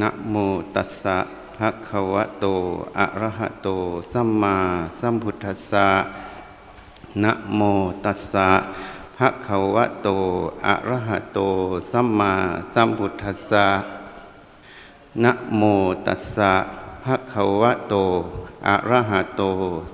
[0.00, 0.34] นะโม
[0.74, 1.18] ตัสสะ
[1.56, 2.46] ภะคะวะโต
[2.98, 3.68] อะระหะโต
[4.12, 4.56] สัมมา
[5.00, 5.88] สัมพุทธัสสะ
[7.22, 7.60] นะโม
[8.04, 8.48] ตัสสะ
[9.18, 10.08] ภะคะวะโต
[10.66, 11.38] อะระหะโต
[11.90, 12.32] สัมมา
[12.74, 13.66] สัมพุทธัสสะ
[15.24, 15.62] นะโม
[16.06, 16.52] ตัสสะ
[17.04, 17.94] ภะคะวะโต
[18.68, 19.42] อะระหะโต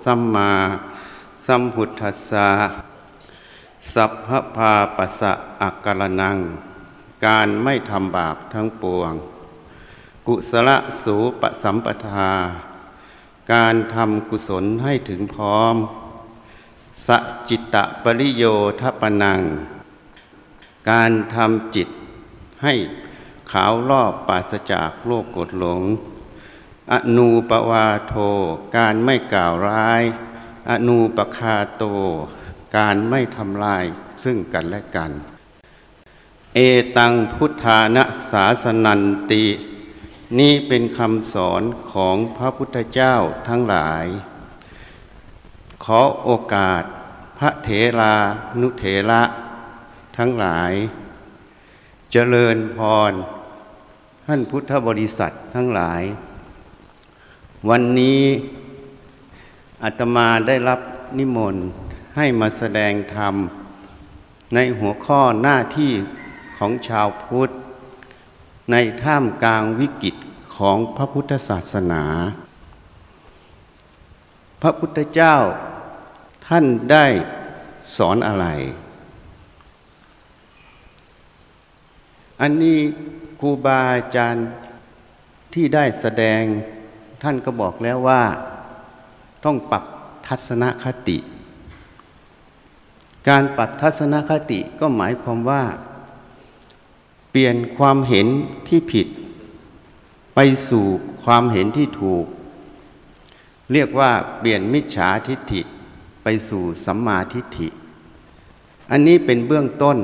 [0.05, 0.51] สัมมา
[1.47, 2.49] สัมพุทธัสสะ
[3.93, 5.33] สัพพพาปัสสะ
[5.63, 6.39] อักกรนัง
[7.27, 9.15] การไม่ทำบาปทั้งปวง
[10.33, 10.71] กุศล
[11.03, 12.33] สูปสัมปทา
[13.53, 15.75] การทำกุศลให้ถึงพร้อม
[17.07, 17.09] ส
[17.49, 18.45] จิตตปริโย
[18.81, 19.41] ทปนัง
[20.91, 21.89] การทำจิต
[22.63, 22.75] ให้
[23.53, 25.83] ขาวรอบปราศจากโลกกดหลง
[26.93, 28.15] อนูปวาโท
[28.77, 30.03] การไม่กล่าวร้าย
[30.71, 31.85] อนูปคาโต
[32.77, 33.85] การไม่ทำลาย
[34.25, 35.11] ซึ่งกันและกัน
[36.55, 36.59] เอ
[36.97, 39.45] ตังพุทธานะสาสนันติ
[40.39, 43.15] นี่เป็นคำสอนของพระพุทธเจ้า
[43.49, 44.07] ทั้งหลาย
[45.85, 46.83] ขอโอกาส
[47.39, 48.15] พระเถรา
[48.61, 49.23] นุเถระ
[50.19, 50.73] ทั้งหลาย
[52.13, 52.79] เจริญพ
[53.11, 53.13] ร
[54.27, 56.03] ท่านพุทธบริษัททั้งหลาย
[57.69, 58.23] วันนี้
[59.83, 60.81] อาตมาได้รับ
[61.19, 61.65] นิมนต์
[62.17, 63.35] ให้มาแสดงธรรม
[64.55, 65.93] ในหัวข้อหน้าที่
[66.59, 67.51] ของชาวพุทธ
[68.71, 70.15] ในท่ามกลางวิกฤต
[70.57, 72.05] ของพระพุทธศาสนา
[74.63, 75.37] พระพุทธเจ้า
[76.47, 77.07] ท่านได้
[77.97, 78.47] สอนอะไร
[82.41, 82.79] อันนี้
[83.41, 84.47] ครูบาอาจารย์
[85.55, 86.43] ที่ได้แสดง
[87.23, 88.25] ท่านก็บอกแล้วว่า
[89.45, 89.85] ต้องปรับ
[90.27, 91.19] ทัศนคติ
[93.29, 95.63] การปรับทัศนคติก็หมายความว่า
[97.31, 98.27] เปลี่ยนความเห็น
[98.69, 99.07] ที่ผิด
[100.35, 100.39] ไป
[100.69, 100.85] สู่
[101.25, 102.25] ความเห็นที่ถูก
[103.73, 105.61] เรียกว่าเปลี่ยนมิจฉาทิฏฐิ
[106.23, 107.69] ไปสู่สัมมาทิฏฐิ
[108.91, 109.97] อันนี้เป็นเบื้องต้น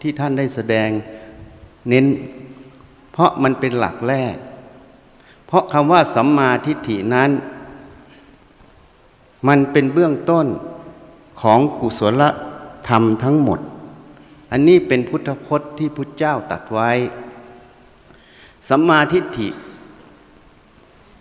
[0.00, 0.90] ที่ท่านได้แสดง
[1.88, 2.06] เน้น
[3.12, 4.36] เพราะมันเป็นหลักแรก
[5.46, 7.30] เพราะคำว่าสัมมาทิฏฐินั้น
[9.48, 10.46] มันเป็นเบื้องต้น
[11.40, 12.22] ของกุศล
[12.88, 13.60] ธรรมทั้งหมด
[14.56, 16.90] อันนี้เป็นพุทธพจน์ที่พุทธเจ้าตัดไว้
[18.68, 19.48] สัมมาทิฏฐิ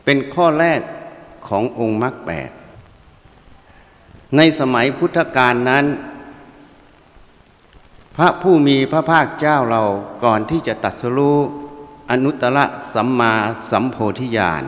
[0.04, 0.82] เป็นข้อแรก
[1.48, 2.50] ขององค์มรรคแปด
[4.36, 5.86] ในสมัยพุทธกาลนั้น
[8.16, 9.82] พระผู้มีพระภาคเจ้าเรา
[10.24, 11.40] ก่อนที่จะตัดสรู้
[12.12, 12.60] อนุตตร
[12.94, 13.34] สัมมา
[13.70, 14.64] สัมโพธิญาณ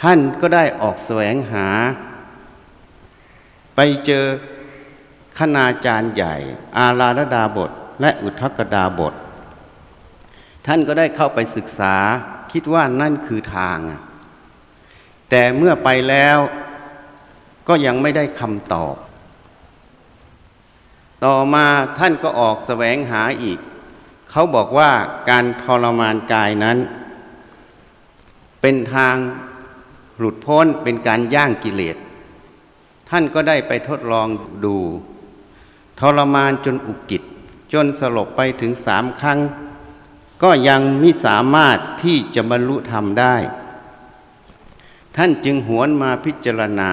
[0.00, 1.66] ท่านก็ได้ออกแสวงหา
[3.74, 4.26] ไปเจอ
[5.38, 6.34] คณาจารย์ใหญ่
[6.76, 9.14] อาราธดาบท และอุทกดาบท
[10.66, 11.96] ท่านก็ได้เข้าไปศึกษา
[12.52, 13.78] คิดว่านั่นคือทาง
[15.30, 16.38] แต่เมื่อไปแล้ว
[17.68, 18.96] ก็ยังไม่ได้คำตอบ
[21.24, 21.66] ต่อมา
[21.98, 23.58] ท่านก็ออกแสวงหาอีก
[24.30, 24.90] เขาบอกว่า
[25.30, 26.78] การทรมานกายนั้น
[28.60, 29.16] เป็นทาง
[30.18, 31.96] หลุดพ้นเป็นการย่างกิเลส
[33.10, 34.28] ท่านก็ได้ไปทดลอง
[34.64, 34.76] ดู
[36.00, 37.22] ทรมานจนอุกิจ
[37.72, 39.38] จนสลบไปถึงสามครั้ง
[40.42, 43.36] ก็ยังไมิสามารถที่จะบรรลุธรรมได้
[45.16, 46.92] ท่านจึงหวนมาพิจารณา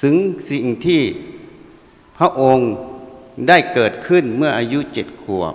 [0.00, 0.16] ถึง
[0.50, 1.02] สิ่งที่
[2.16, 2.70] พระองค์
[3.48, 5.54] ได้เกิดขึ้นเมื่ออายุเจ็ดขวบ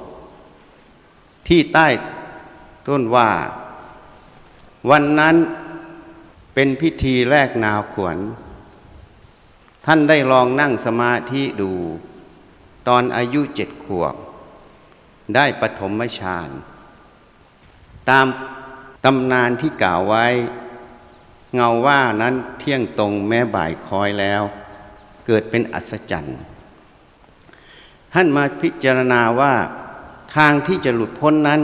[1.48, 1.88] ที่ใต้
[2.88, 3.30] ต้นว่า
[4.90, 5.36] วันนั้น
[6.54, 8.18] เป็นพิธีแรกนาวขวน
[9.92, 11.72] ท่านได้ลองนั่งสมาธิดู
[12.88, 14.16] ตอนอายุเจ็ดขวบ
[15.36, 16.50] ได้ปฐมฌาน
[18.10, 18.26] ตาม
[19.06, 20.26] ตำนานที่กล่าวไว้
[21.56, 24.42] เงาว่านั้นเที่ยงตรงแม้บ่ายคอยแล้ว
[25.26, 26.40] เกิดเป็นอัศจรรย์
[28.14, 29.54] ท่านมาพิจารณาว่า
[30.36, 31.62] ทางที่จะหลุดพ้นนั้น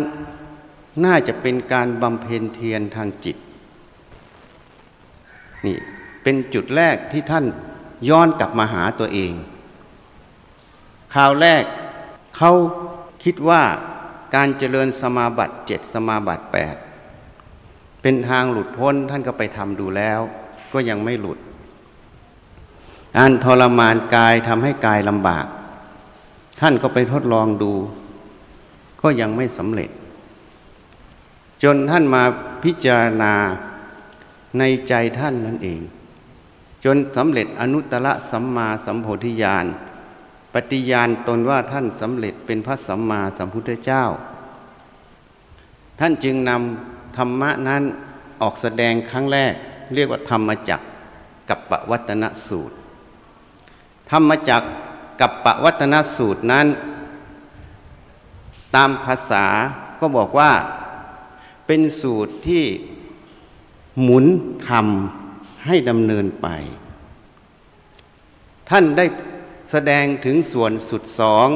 [1.06, 3.38] น่าจะเป็นการบำเพ็ญเทียนทางจิต
[5.66, 5.78] นี่
[6.24, 7.48] เป็นจุดแรกที่ท่าน
[8.10, 9.34] ย้อนกลับมาหาตัวเอง
[11.14, 11.64] คราวแรก
[12.38, 12.52] เขา
[13.24, 13.64] คิดว่า
[14.36, 16.76] การเจริญสมาบัติเจ็ดสมาบัติแปด
[18.02, 20.20] เป็นทางหลุดพ้นท่านก็ไปทำดูแล้ว
[20.74, 21.40] ก็ยังไม่หลุด
[23.18, 25.46] การทรมานกายทำให้กายลำบาก
[26.60, 27.74] ท่านก็ไปทดลองดู
[29.02, 29.90] ก็ยังไม่สำเร็จ
[31.64, 32.24] จนท่านมา
[32.64, 33.34] พิจารณา
[34.60, 35.82] ในใจท่านนั่นเอง
[36.86, 39.66] จนสำเร็จอนุตตรสัมมาสัมโพธิญาณ
[40.54, 44.04] ปฏิญาณตนว่าท่านสำเร็จเป็นพระสัมมาสัมพุทธเจ้า
[46.00, 47.84] ท่านจึงนำธรรมะนั้น
[48.42, 49.54] ออกแสดงครั้งแรก
[49.94, 50.82] เรียกว่าธรรมจัก
[51.50, 52.76] กับปวัตนสูตร
[54.12, 54.64] ธรรมจัก
[55.22, 56.68] กับปวัตนสูตรนั้น
[58.76, 59.46] ตามภาษา
[60.00, 60.52] ก็บอกว่า
[61.68, 62.64] เป็นสูตรที่
[64.02, 64.26] หมุน
[64.68, 65.25] ทำ
[65.68, 66.48] ให้ดำเนินไป
[68.70, 69.06] ท่านได้
[69.72, 71.48] แสดงถึงส่วนสุดสอง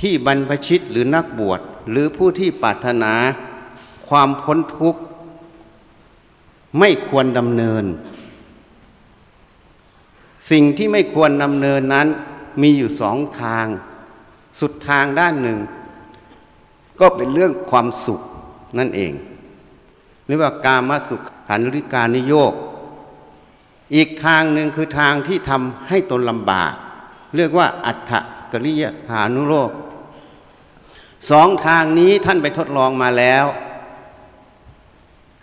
[0.00, 1.60] ที่บรรพชิตหรือนักบวช
[1.90, 3.14] หรือผู้ที่ปรารถนา
[4.08, 5.00] ความพ้นทุกข์
[6.78, 7.84] ไม่ควรดำเนิน
[10.50, 12.08] สิ่งที่ไม่ควรดำเนินนั้น
[12.62, 13.66] มีอยู่สองทาง
[14.60, 15.58] สุดทางด้านหนึ่ง
[17.00, 18.20] ก็เป็นเรื่องความสุข
[18.78, 19.12] นั่นเอง
[20.26, 22.52] หรือว่ากามสุขขันธิการนิโยก
[23.94, 26.72] อีกทางหนึ่งคือทางที่ทำให้ตนลำบาก
[27.36, 28.12] เรียกว่าอัฏฐ
[28.52, 29.70] กริยฐานุโลก
[31.30, 33.44] สองทางนี้ท่านไปทดลองมาแล้ว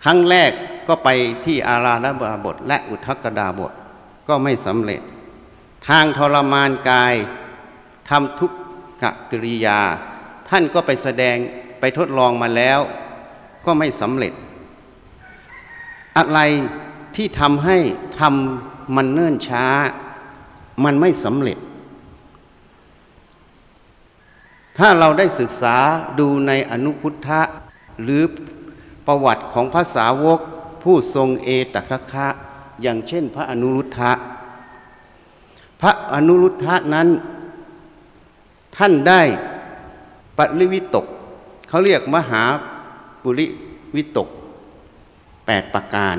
[0.04, 0.50] ครั้งแรก
[0.88, 1.08] ก็ไป
[1.44, 3.72] ที่อาราธบาบท และอุทกดาบท
[4.28, 5.00] ก็ไม่สำเร็จ
[5.88, 7.14] ทางทรมานกาย
[8.10, 8.52] ทำทุก
[9.02, 9.80] ขกิริยา
[10.48, 11.36] ท่านก็ไปแสดง
[11.80, 12.78] ไปทดลองมาแล้ว
[13.66, 14.32] ก็ไม่สำเร็จ
[16.16, 16.40] อะไร
[17.16, 17.76] ที่ทำให้
[18.18, 19.66] ทำมันเนิ่นช้า
[20.84, 21.58] มันไม่สำเร็จ
[24.78, 25.76] ถ้าเราได้ศึกษา
[26.18, 27.40] ดูในอนุพุทธะ
[28.02, 28.22] หรือ
[29.06, 30.40] ประวัติของพระสาวก
[30.82, 32.26] ผู้ทรงเอตัคคะ
[32.82, 34.12] อย่างเช่นพระอนุรุทธะ
[35.80, 37.08] พระอนุรุทธะนั้น
[38.76, 39.22] ท่านได้
[40.38, 41.06] ปริวิตก
[41.68, 42.42] เขาเรียกมหา
[43.22, 43.46] ปุริ
[43.96, 44.28] วิตก
[45.46, 46.16] แปดประการ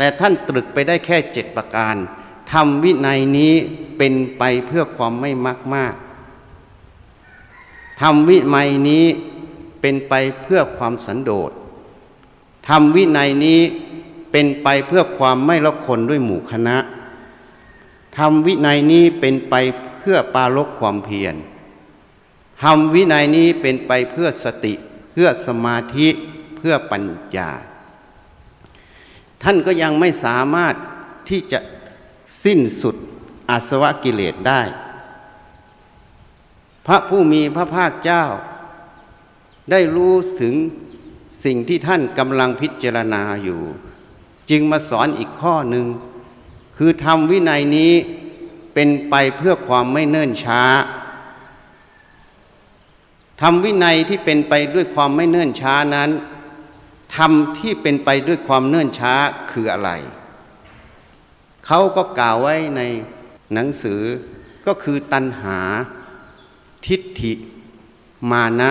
[0.00, 1.96] แต่ท่านตรึกไปได้แค่เจ็ดประการ
[2.52, 3.54] ทำวินัยนี้
[3.98, 5.94] เป็นไปเพื่อความไม่มากมาก
[8.00, 9.04] ทำวิมัยนี้
[9.80, 11.50] เป็นไปเพื่อความสันโดษ
[12.68, 13.60] ทำวินัยนี้
[14.32, 16.76] เป็นไปเพื่อความไม่ละคนด้วยหมู่คณะ
[18.18, 19.54] ทำวินัยนี้เป็นไป
[19.98, 21.34] เพื่อปาลกความเพียร
[22.62, 24.74] ทำวินัยนี้เป็นไปเพื่อสติ
[25.12, 26.08] เพื่อสมาธิ
[26.56, 27.04] เพื่อปัญ
[27.38, 27.50] ญา
[29.42, 30.74] ท่านก็ยังไม่สามารถ
[31.28, 31.58] ที่จะ
[32.44, 32.96] สิ้นสุด
[33.50, 34.62] อาสวะกิเลสได้
[36.86, 38.24] พระผู้มีพระภาคเจ้า
[39.70, 40.54] ได้รู้ถึง
[41.44, 43.60] สิ่งที่ท่านกำลังพิจารณาอยู่
[44.50, 45.86] จึงมาสอนอีกข้อหนึ่ง
[46.76, 47.92] คือทำวินัยนี้
[48.74, 50.62] เป็นไปเพื่อความไม่เนิ่นช้า
[53.40, 56.10] ทำวินัยที่เป็นไปด้วยความไม่เนิ่นช้านั้น
[57.16, 59.14] ทำที่เป็นไปด้วยความเนิ่นช้า
[59.52, 59.90] คืออะไร
[61.66, 62.80] เขาก็กล่าวไว้ใน
[63.54, 64.02] หนังสือ
[64.66, 65.58] ก็คือตัณหา
[66.86, 67.32] ทิฏฐิ
[68.30, 68.70] มานะ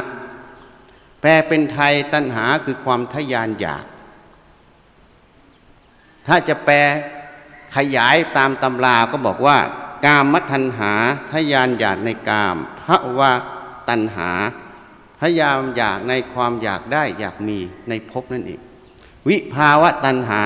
[1.21, 3.85] แปลเป็นไทยตัณหาคือความทยานอยาก
[6.27, 6.77] ถ้าจะแปล
[7.75, 9.57] ขยายตามตำราก็บอกว่า
[10.05, 10.91] กามมัทันหา
[11.31, 13.31] ทยานอยากในกามพระว่า
[13.89, 14.29] ตัณหา
[15.19, 17.57] พยายามอยากในความอยากได้อยากมี
[17.89, 18.59] ในภพนั่นเอง
[19.27, 20.41] วิภาวะตัณหา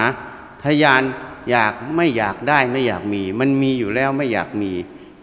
[0.64, 1.04] ทยาน
[1.52, 4.72] อยากไม่อยากได้ไม่อยากมี มันมีอยู่แล้วไม่อยากมี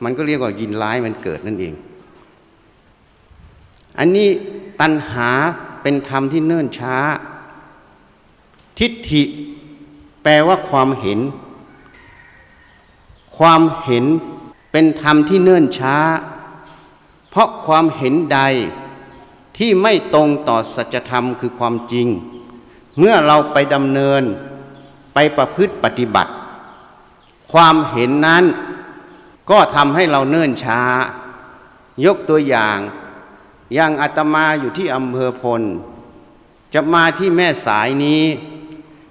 [0.03, 1.75] มันก็เรียกว่ายินร้ายมันเกิดนั่นเอง
[3.99, 4.29] อันนี้
[4.81, 5.31] ตัณหา
[5.83, 6.97] เป็นธรรมที่เนิ่นช้า
[8.79, 9.23] ทิฏฐิ
[10.23, 11.21] แปลว่าความเห็น
[13.39, 14.05] ความเห็น
[14.73, 15.97] เป็นธรรมที่เนิ่นช้า
[17.31, 18.41] เพราะความเห็นใด
[19.63, 22.07] ที่ไม่ตรงต่อสัจธรรมคือความจริง
[22.99, 24.23] เมื่อเราไปดำเนิน
[25.15, 26.33] ไปประพฤติปฏิบัติ
[27.53, 28.45] ความเห็นนั้น
[29.51, 30.81] ก็ทำให้เราเนิ่นช้า
[32.05, 32.79] ยกตัวอย่าง
[33.75, 35.63] อย่างอาตมาอยู่ที่อำเภอพล
[36.75, 38.23] จะมาที่แม่สายนี้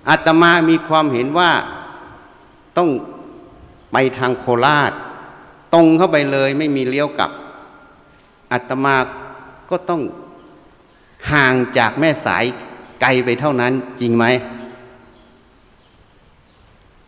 [0.09, 1.51] อาตมามีความเห็นว่า
[2.77, 2.89] ต้อง
[3.91, 4.91] ไปทางโคราช
[5.73, 7.31] ตรงเข้าไปเลยไม่มีเลี้ยวกลับ
[8.51, 8.95] อาตมา
[9.69, 10.01] ก็ต้อง
[11.31, 12.43] ห่างจากแม่สาย
[13.01, 14.25] ไกลไปเท่านั้นจริงไหม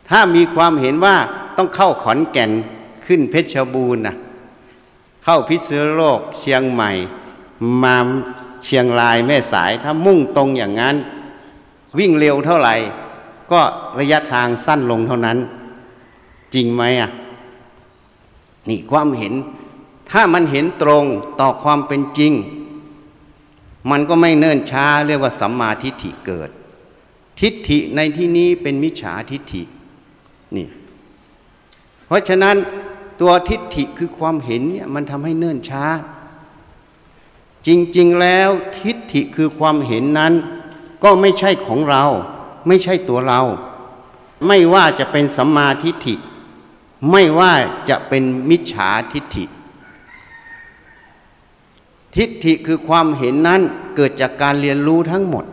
[0.10, 1.16] ถ้ามีความเห็นว่า
[1.58, 2.52] ต้องเข้าขอนแก่น
[3.06, 4.16] ขึ้นเพชรบูรณ์นะ
[5.24, 6.92] เข้าพิษณุโลกเชียงใหม่
[7.84, 7.98] มา
[8.66, 10.96] เชียงรายแม่สายถ้ามุ่งตรงอย่างนั้น
[12.00, 12.76] วิ่งเร็วเท่าไหร่
[13.52, 13.62] ก็
[14.00, 15.38] ระยะทางสั้นลงเท่านั้น
[16.54, 17.10] จริงไหมอะ
[18.70, 19.34] นี่ความเห็น
[20.12, 21.06] ถ้ามันเห็นตรง
[21.40, 22.32] ต่อความเป็นจริง
[23.90, 26.50] มันก็ไม่เนิ่นช้าเรียกว่าสัมมาทิฏฐิเกิด
[27.40, 29.64] ทิฏฐิในที่นี้เป็นมิจฉาทิฏฐิ
[30.56, 30.68] นี่
[32.06, 32.56] เพราะฉะนั้น
[33.20, 35.86] ตัวทิฏฐิคือความเห็นเนี่ยมันทำให้เนิ่นช้า
[37.68, 40.34] จริงๆแล้วทิฏฐิคือความเห็นนั้น
[41.04, 42.04] ก็ไม่ใช่ของเรา
[42.68, 43.42] ไม่ใช่ตัวเรา
[44.48, 46.16] ไม่ว่าจะเป็นสัมมาทิฏฐิ
[47.12, 47.54] ไม่ว่า
[47.90, 49.46] จะเป็นมิจฉาทิฏฐิ
[52.16, 53.62] ทิฏฐิคือความเห็นนั้น
[53.96, 55.46] เกิดจากการเรียนรู้ทั้งหมด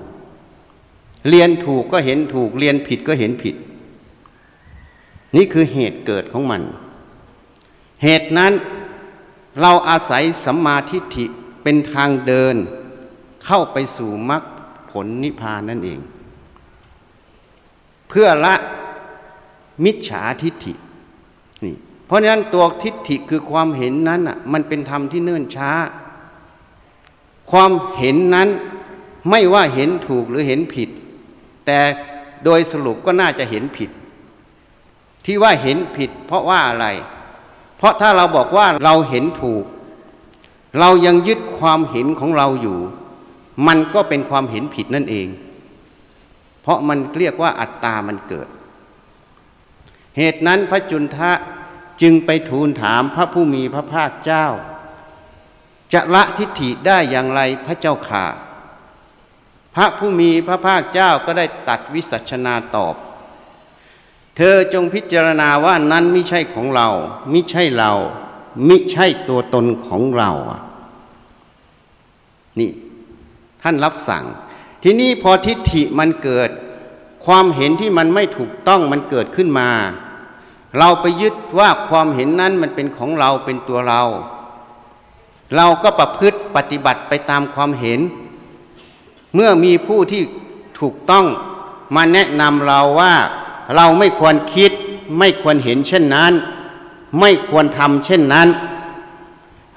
[1.28, 3.54] เรียนถูกก็เห็นถูก เรียนผิดก็เห็นผิด
[5.36, 6.62] นี่คือเหตุเกิดของมัน
[8.02, 8.52] เหตุนั้น
[9.60, 11.24] เราอาศัยสัมมาทิฏฐิ
[11.62, 12.54] เป็นทางเดิน
[13.44, 14.42] เข้าไปสู่มรรค
[14.90, 16.00] ผลนิพพานนั่นเอง
[18.08, 18.54] เพื่อละ
[19.84, 20.74] มิจฉาทิฏฐิ
[21.64, 21.74] นี่
[22.06, 25.70] เพราะฉะนั้นตัวทิฏฐิคือความเห็นนั้นอะมันเป็นธรรมที่เนื่นช้า
[27.50, 28.48] ความเห็นนั้น
[29.30, 30.88] ไม่ว่าเห็นถูกหรือเห็นผิด
[31.66, 31.80] แต่
[32.44, 33.90] โดยสรุปก็น่าจะเห็นผิด
[35.24, 36.86] ที่ว่าเห็นผิด เพราะว่าอะไร
[37.76, 39.64] เพราะถ้าเราบอกว่าเราเห็นถูก
[40.78, 42.78] เรายังยึดความเห็นของเราอยู่
[43.66, 45.28] มันก็เป็นความเห็นผิดนั่นเอง
[46.62, 48.48] เพราะมันเรียกว่าอัตตามันเกิด
[50.16, 51.30] เหตุนั้นพระจุนทะ
[52.02, 54.46] จึงไปทูลถามพระผู้มีพระภาคเจ้า
[55.92, 58.26] จะละทิฏฐิได้อย่างไรพระเจ้าข่า
[59.74, 62.94] พระผู้มีพระภาคเจ้าก็ได้ตัดวิสัชนาตอบ
[64.36, 66.88] เธอจงพิจารณาว่านั้นไม่ใช่ของเรา
[67.30, 67.92] ไม่ใช่เรา
[68.68, 70.60] มิใช่ตัวตนของเราอะ
[72.58, 72.70] นี่
[73.62, 74.24] ท่านรับสั่ง
[74.82, 76.50] ทีนี้พอทิฏฐิมันเกิด
[77.26, 79.70] ความเห็นที่มันไม่ถูกต้องมันเกิดขึ้นมา
[80.78, 84.02] เราไปยึดว่าความเห็นนั้นมันเป็นของเราเป็นตัวเรา
[85.56, 88.00] เราก็ประพฤติปฏิบัติไปตามความเห็น
[89.34, 90.22] เมื่อมีผู้ที่
[90.80, 91.26] ถูกต้อง
[91.94, 93.14] มาแนะนำเราว่า
[93.74, 94.70] เราไม่ควรคิด
[95.18, 96.32] ไม่ควรเห็นเช่นนั้น
[97.20, 98.48] ไม่ควรทำเช่นนั้น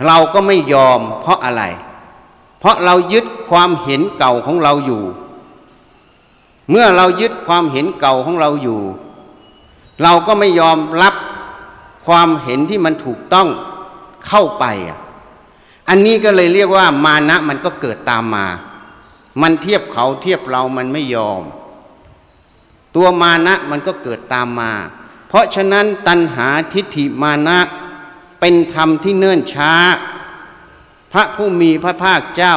[0.06, 1.64] เราก็ไม่ยอมเพราะอะไร
[2.60, 5.04] เพราะเรายึดความเห็นเก่าของเราอยู่
[6.70, 8.82] เมื่อเรายึดความเห็นเก่าของเราอยู่
[10.04, 11.16] เราก็ไม่ยอมรับ
[12.06, 13.48] ความเห็นที่มันถูกต้อง
[14.28, 15.00] เข้าไปอะ
[15.94, 18.48] อันนี้ก็เลยเรียกว่ามานะมันก็เกิดตามมา
[19.42, 21.42] มันเทียบเขาเทียบเรามันไม่ยอม
[22.96, 24.72] ตัวมานะมันก็เกิดตามมา
[25.28, 27.60] เพราะฉะนั้นตัณหาทิฏฐิมานะ
[28.40, 29.74] เป็นธรรมที่เนิ่นช้า
[31.14, 32.56] พระผู้มีพระภาคเจ้า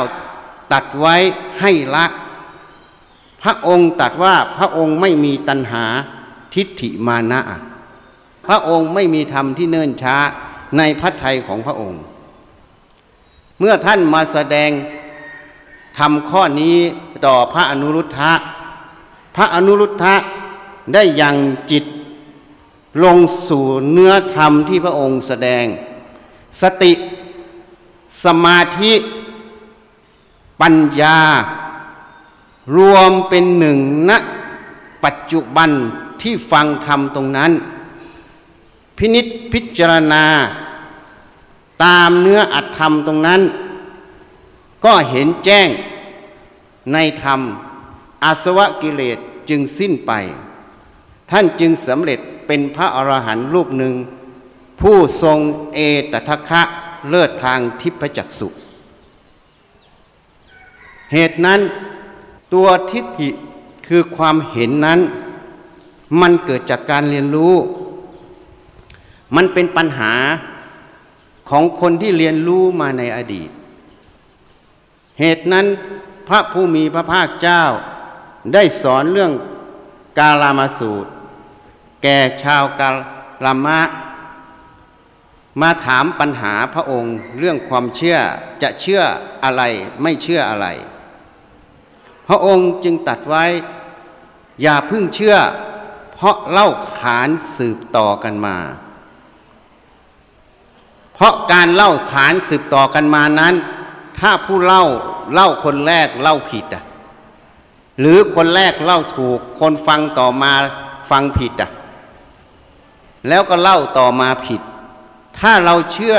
[0.73, 1.17] ตัดไว้
[1.61, 2.07] ให้ละ
[3.43, 5.85] พระองค์ตัดว่าพระองค์ไม่มีตัณหา
[6.55, 7.41] ทิฏฐิมานะ
[8.47, 10.17] พระองค์ไม่มีธรรมที่เนิ่นช้า
[10.79, 12.03] ในพระทัยของพระองค์
[13.59, 14.71] เมื่อท่านมาแสดง
[15.99, 16.77] ทำข้อนี้
[17.27, 18.33] ต่อพระอนุรุทธะ
[19.37, 20.15] พระอนุรุทธะ
[20.93, 21.37] ได้ยัง
[21.71, 21.85] จิต
[23.05, 23.19] ลง
[23.49, 25.65] สู่เนื้อธรรมที่พระองค์แสดง
[26.61, 26.93] สติ
[28.25, 28.93] สมาธิ
[30.61, 31.19] ปัญญา
[32.77, 34.11] รวมเป็นหนึ่งณ
[35.05, 35.71] ปัจจุบัน
[36.23, 37.53] ที่ฟังธรรมตรงนั้น
[38.97, 40.25] พินิษพิจารณา
[41.85, 43.41] ตามเนื้ออัตธรรมตรงนั้น
[44.85, 45.69] ก็เห็นแจ้ง
[46.93, 47.41] ในธรรม
[48.25, 50.13] อาสวะกิเลสจึงสิ้นไป
[51.31, 53.95] ท่านจึงสำเร็จเป็นพระอรหันต์รูปหนึ่ง
[54.81, 55.39] ผู้ทรง
[55.75, 55.79] เอ
[56.13, 56.63] ตทัคคะ
[57.09, 58.49] เลิศทางทิพจักสุ
[61.13, 61.61] เหตุนั้น
[62.53, 63.29] ตัวทิฏฐิ
[63.87, 65.01] คือความเห็นนั้น
[66.21, 67.55] มันเกิดจากการเรียนรู้
[69.35, 70.13] มันเป็นปัญหา
[71.49, 73.51] ของคนที่เรียนรู้มาในอดีต
[75.21, 75.67] เหตุนั้น
[76.29, 77.63] พระผู้มีพระภาคเจ้า
[78.55, 79.33] ได้สอนเรื่อง
[80.19, 81.11] กาลามาสูตร
[82.03, 82.89] แก่ชาวกา
[83.45, 83.81] ลามะ
[85.63, 88.19] มาถามปัญหาพระองค์เรื่องความเชื่อ
[88.63, 89.03] จะเชื่อ
[89.45, 89.63] อะไร
[90.03, 90.67] ไม่เชื่ออะไร
[92.29, 93.45] พระองค์จึงตัดไว้
[94.63, 95.37] อย่าพึ่งเชื่อ
[96.15, 98.57] เพราะเล่าขานสืบต่อกันมา
[101.25, 103.55] ราะการเล่าขานสืบต่อกันมานั้น
[104.19, 104.85] ถ้าผู้เล่า
[105.33, 106.83] เล่าคนแรกเล่าผิดอะ
[108.01, 110.53] หรือคนแรกเล่าถูก คนฟังต่อมา
[111.11, 111.71] ฟังผิดอะ
[113.29, 114.61] แล้วก็เล่าต่อมาผิด
[115.39, 116.17] ถ้าเราเชื่อ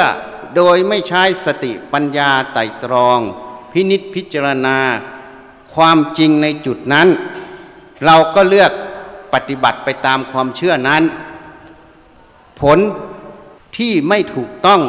[0.55, 3.19] โดยไม่ใช้สติปัญญาไต่ตรอง
[3.71, 4.77] พินิษพิจารณา
[5.73, 7.07] ความจริงในจุดนั้น
[8.05, 8.71] เราก็เลือก
[9.33, 11.03] ปฏิบัติไปตามความเชื่อนั้น
[12.61, 12.79] ผล
[13.75, 14.81] ที่ไม่ถูกต้อง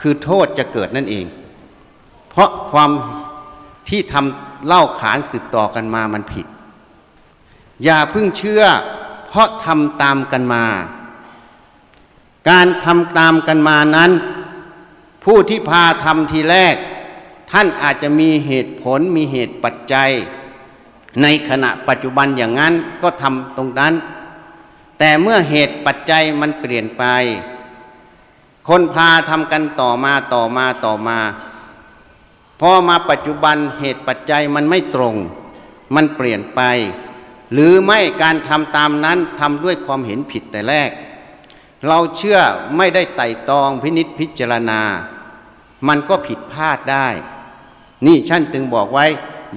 [0.00, 1.26] คือโทษจะเกิดนั่นเอง
[2.30, 2.90] เพราะความ
[3.88, 6.46] ที่ทำเล่าขานสืบต่อกันมามันผิด
[7.84, 8.62] อย่าเพิ่งเชื่อ
[9.26, 10.64] เพราะทำตามกันมา
[12.50, 14.10] การทำตามกันมานั้น
[15.24, 16.76] ผู้ที่พาทำทีแรก
[17.50, 20.10] ท่านอาจจะมีเหตุผลมีเหตุปัจจัย
[21.22, 23.94] ในขณะปัจจุบันอย่างนั้นก็ทำตรงนั้น
[24.98, 27.04] แต่เมื่อเหตุปัจจัยมันเปลี่ยนไป
[28.68, 31.18] คนพาทำกันต่อมาต่อมาต่อมา
[32.60, 35.14] พอมาปัจจุบันเหตุปัจจัยมันไม่ตรง
[35.94, 36.60] มันเปลี่ยนไป
[37.52, 40.90] หรือไม่การทำตามนั้นทำด้วยความเห็นผิดแต่แรก
[41.86, 42.38] เราเชื่อ
[42.76, 44.80] ไม่ได้ไต่ตองพินิษพิจารณา
[45.88, 47.08] มันก็ผิดพลาดได้
[48.06, 49.06] นี่ท่านจึงบอกไว้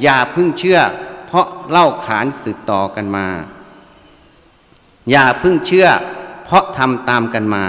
[0.02, 0.80] อย่าพึ่งเชื่อ
[1.28, 3.28] เพราะเล่าขานสืบต่อกันมา
[5.12, 5.88] อย่าพึ่งเชื่อ
[6.46, 7.66] เพราะทำตามกันมา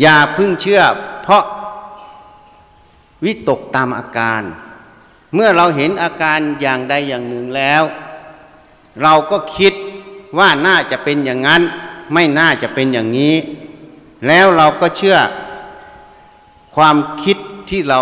[0.00, 0.82] อย่าพึ่งเชื่อ
[1.22, 1.44] เพราะ
[3.24, 4.42] วิตกตามอาการ
[5.34, 7.82] เมื่อเราเห็นอาการอย่างใดอย่างหนึ่งแล้ว
[9.02, 9.72] เราก็คิด
[10.38, 11.62] ว่าน่าจะเป็นอย่างนั้น
[12.12, 13.34] ไม่น่าจะเป็นอย่างนี้
[14.26, 15.18] แล้วเราก็เชื่อ
[16.74, 17.36] ความคิด
[17.70, 18.00] ที่เรา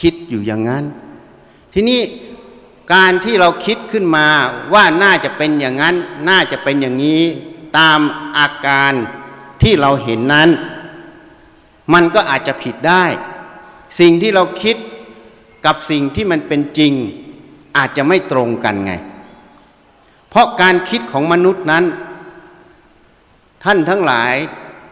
[0.00, 0.84] คิดอยู่อย่างนั้น
[1.72, 2.00] ทีนี้
[2.94, 4.26] การที่เราคิดขึ้นมา
[4.74, 5.96] ว่าน่าจะเป็นอย่างนั้น
[6.28, 7.22] น่าจะเป็นอย่างนี้
[7.78, 8.00] ตาม
[8.38, 8.92] อาการ
[9.62, 10.48] ที่เราเห็นนั้น
[11.92, 13.04] มันก็อาจจะผิดได้
[14.00, 14.76] สิ่งที่เราคิด
[15.64, 16.92] กับสิ่งที่มันเป็นจริง
[17.76, 18.92] อาจจะไม่ตรงกันไง
[20.28, 21.84] เพราะการคิดของมนุษย์นั้น
[23.64, 24.34] ท่านทั้งหลาย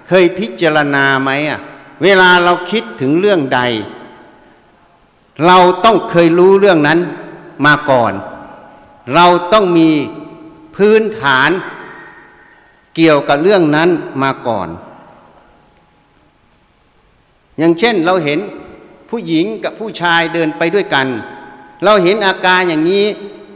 [0.08, 1.60] เคยพิจารณาไหมอะ
[2.02, 3.60] เวลาเราคิดถึงเรื่องใด
[5.46, 7.00] เราต้องเคยรู้เรื่องนั้น
[7.66, 8.12] มาก่อน
[9.14, 9.90] เราต้องมี
[10.76, 11.50] พื้นฐาน
[12.96, 13.88] เกี่ยวกับเรื่องนั้น
[14.22, 14.68] มาก่อน
[17.58, 18.38] อย่างเช่นเราเห็น
[19.10, 21.06] ผู้หญิงกับผู้ชายเดินไปด้วยกัน
[21.84, 23.04] เราเห็นอาการอย่างนี้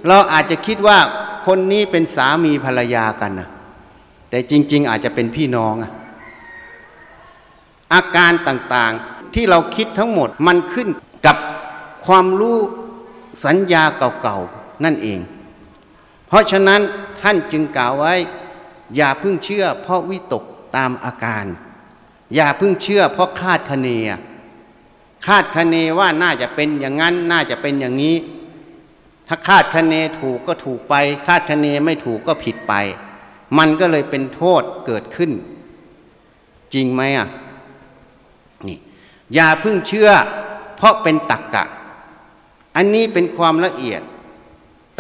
[0.09, 0.99] เราอาจจะคิดว่า
[1.47, 3.49] คนนี้เป็นสามีภรรยากันนะ
[4.31, 5.75] แต่จริง ๆ อาจจะเป็นพี่น้อง
[7.95, 10.88] อาการต่างๆที่เราคิดทั้งหมดมันขึ้น
[11.26, 11.37] กับ
[12.07, 12.59] ความรู้
[13.45, 13.83] สัญญา
[14.23, 15.18] เก่าๆนั่นเอง
[16.29, 16.81] เพราะฉะนั้น
[17.20, 18.14] ท่านจึงกล่าวไว้
[18.96, 20.44] อย่าเพิ่งเชื่อเพราะวิตก
[20.77, 21.44] ตามอาการ
[22.35, 23.88] อย่าเพิ่งเชื่อเพราะคาดคะเน
[25.27, 28.17] คาดคะเนว่าน่าจะเป็นอย่างนั้น น่าจะเป็นอย่างนี้
[29.29, 30.95] ถ้าคาดคะเนถูกก็ถูกไป
[31.27, 32.75] คาดคะเนไม่ถูกก็ผิดไป
[33.59, 35.31] มันก็เลยเป็นโทษเกิดขึ้น
[36.75, 37.29] จริงไหมอะ
[38.67, 38.79] นี่
[39.35, 40.11] อย่าเพิ่งเชื่อ
[40.77, 41.64] เพราะเป็นตักกะ
[42.77, 44.03] อันนี้เป็นความละเอียด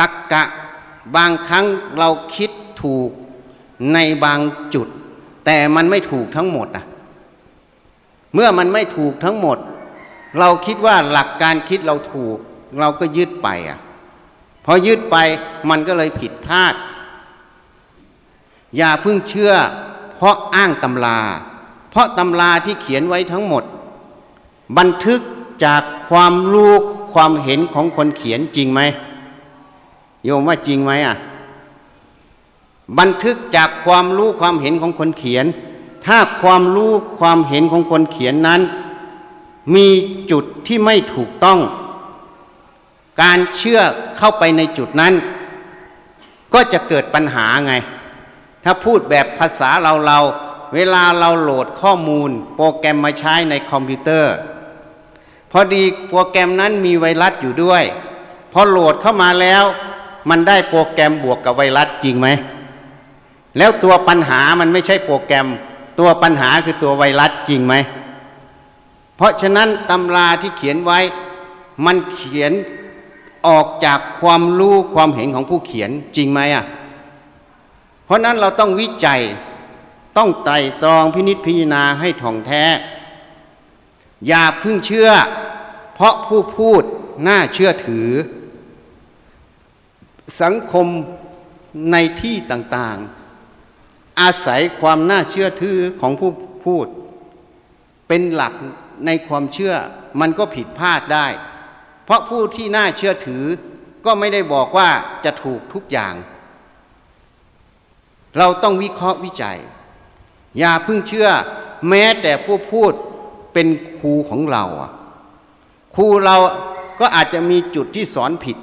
[0.00, 0.42] ตักกะ
[1.16, 1.66] บางครั้ง
[1.98, 2.50] เราคิด
[2.82, 3.10] ถูก
[3.92, 4.40] ในบาง
[4.74, 4.88] จุด
[5.44, 6.84] แต่มันไม่ถูกทั้งหมดอะ
[8.34, 9.58] เมื่อมันไม่ถูกทั้งหมด
[10.38, 12.36] เราคิดว่าหลักการคิดเราถูก
[12.78, 13.78] เราก็ยึดไปอะ
[14.64, 15.16] พอยึดไป
[15.70, 16.74] มันก็เลยผิดพลาด
[18.76, 19.52] อย่าเพิ่งเชื่อ
[20.16, 21.20] เพราะอ้างตำรา
[21.90, 23.64] เพราะตำราที่เขียนไว้ทั้งหมด
[24.78, 25.20] บันทึก
[25.64, 26.72] จากความรู้
[27.12, 28.80] ความเห็นของคนเขียนจริงไหม
[30.24, 31.16] โยมว่าจริงไหมอะ
[32.98, 35.46] บันทึกจากความรู้ความเห็นของคนเขียน
[36.08, 38.60] ถ้าความรู้ความเห็นของคนเขียนนั้น
[39.74, 39.88] มี
[40.30, 41.58] จุดที่ไม่ถูกต้อง
[43.22, 43.80] การเชื่อ
[44.16, 45.14] เข้าไปในจุดนั้น
[46.54, 47.74] ก็จะเกิดปัญหาไง
[48.64, 50.18] ถ้าพูดแบบภาษาเราเรา
[50.74, 54.34] เวลาเราโหลดข้อมูล โปรแกรมมาใช้ในคอมพิวเตอร์
[55.50, 57.82] พอดีโปรแกรมนั้นมีไวรัสอยู่ด้วย
[58.52, 59.64] พอโหลดเข้ามาแล้ว
[60.30, 62.28] มันได้โปรแกรมบวกกับไวรัสจริงไหม
[63.58, 65.46] แล้วตัวปัญหามันไม่ใช่โปรแกรม
[65.98, 67.74] ตัวปัญหาคือตัวไวรัสจริงไหม
[69.16, 70.98] เพราะฉะนั้นตำราที่เขียนไว้
[71.84, 72.52] มันเขียน
[73.46, 76.64] ออกจากความรู้ความเห็นของผู้เขียนจริงไหมอะ
[78.04, 79.20] เพราะนั้นเราต้องวิจัย
[80.16, 82.64] ต้องไตรตรองพินิษพิจารณาให้ถ่องแท้
[84.26, 85.10] อย่าพึ่งเชื่อ
[85.94, 86.82] เพราะผู้พูด
[87.26, 88.08] น่าเชื่อถือ
[90.42, 90.86] สังคม
[91.92, 93.17] ในที่ต่างๆ
[94.20, 96.30] อาศัยความน่าเชื่อถือของผู้
[96.64, 96.86] พูด
[98.08, 98.54] เป็นหลัก
[99.06, 99.74] ในความเชื่อ
[100.20, 101.26] มันก็ผิดพลาดได้
[102.04, 103.44] เพราะผู้ที่น่าเชื่อถือ
[104.04, 104.90] ก็ไม่ได้บอกว่า
[105.24, 106.14] จะถูกทุกอย่าง
[108.38, 109.58] เราต้องวิเคราะห์วิจัย
[110.58, 111.28] อย่าเพิ่งเชื่อ
[111.88, 112.92] แม้แต่ผู้พูด
[113.52, 113.66] เป็น
[113.98, 114.64] ครูของเรา
[115.94, 116.36] ครูเรา
[117.00, 118.56] ก็อาจจะมีจุดที่สอนผิด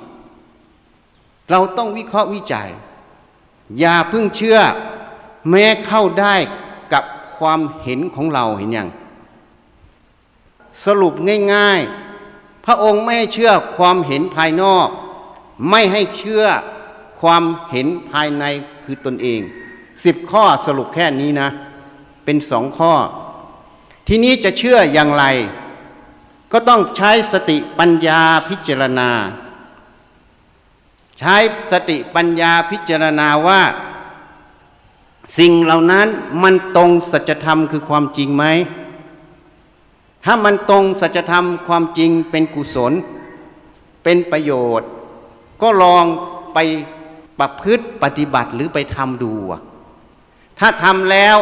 [1.51, 2.69] เราต้องวิเคราะห์วิจัย
[3.79, 4.59] อย่าเพิ่งเชื่อ
[5.49, 6.36] แม้เข้าได้
[6.93, 7.03] กับ
[7.38, 8.89] ความเห็นของเราเห็นอย่าง
[10.86, 11.13] สรุป
[11.53, 14.88] ง่ายๆ พระองค์ไม่ให้เชื่อความเห็นภายนอก
[15.69, 16.43] ไม่ให้เชื่อ
[17.21, 18.43] ความเห็นภายใน
[18.84, 19.41] คือตนเอง
[20.05, 21.49] สิบข้อสรุปแค่นี้นะ
[22.25, 22.93] เป็นสองข้อ
[24.08, 25.25] ทีนี้จะเชื่ออย่างไร
[26.51, 29.10] ก็ต้องใช้สติปัญญาพิจารณา
[31.19, 31.36] ใช้
[31.71, 33.62] สติปัญญาพิจารณาว่า
[35.38, 36.07] สิ่งเหล่านั้น
[36.43, 38.45] มันตรงสัจธรรมคือความจริงไหม
[40.25, 42.93] ถ้ามันตรงสัจธรรมความจริงเป็นกุศล
[44.03, 44.89] เป็นประโยชน์
[45.61, 46.05] ก็ลอง
[46.53, 46.57] ไป
[47.39, 49.33] ประพฤติปฏิบัติหรือไปทำดู
[50.59, 51.38] ถ้าทำแล้ว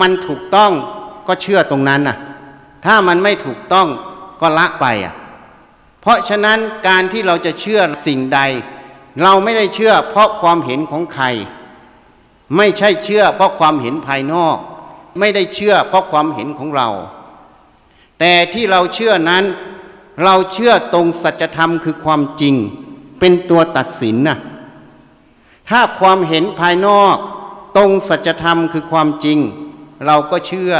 [0.00, 0.72] มันถูกต้อง
[1.26, 2.16] ก็เชื่อตรงนั้นน่ะ
[2.84, 3.88] ถ้ามันไม่ถูกต้อง
[4.40, 5.14] ก็ละไปอะ
[6.00, 8.40] เพราะฉะนั้นการที่เราจะเชื่อสิ่งใด
[9.22, 11.26] เราไม่ได้เชื่อเพราะความเห็นของใคร
[12.56, 14.56] ไม่ใช่เชื่อเพราะความเห็นภายนอก
[15.18, 16.88] ไม่ได้เชื่อเพราะความเห็นของเรา
[18.18, 19.44] แต่ที่เราเชื่อนั้น
[20.22, 22.54] เราเชื่อตรงสัจธรรมคือความจริง
[23.20, 24.38] เป็นตัวตัดสินนะ
[25.68, 27.16] ถ้าความเห็นภายนอก
[27.76, 29.38] ตรงสัจธรรมคือความจริง
[30.06, 30.72] เราก็เชื่อ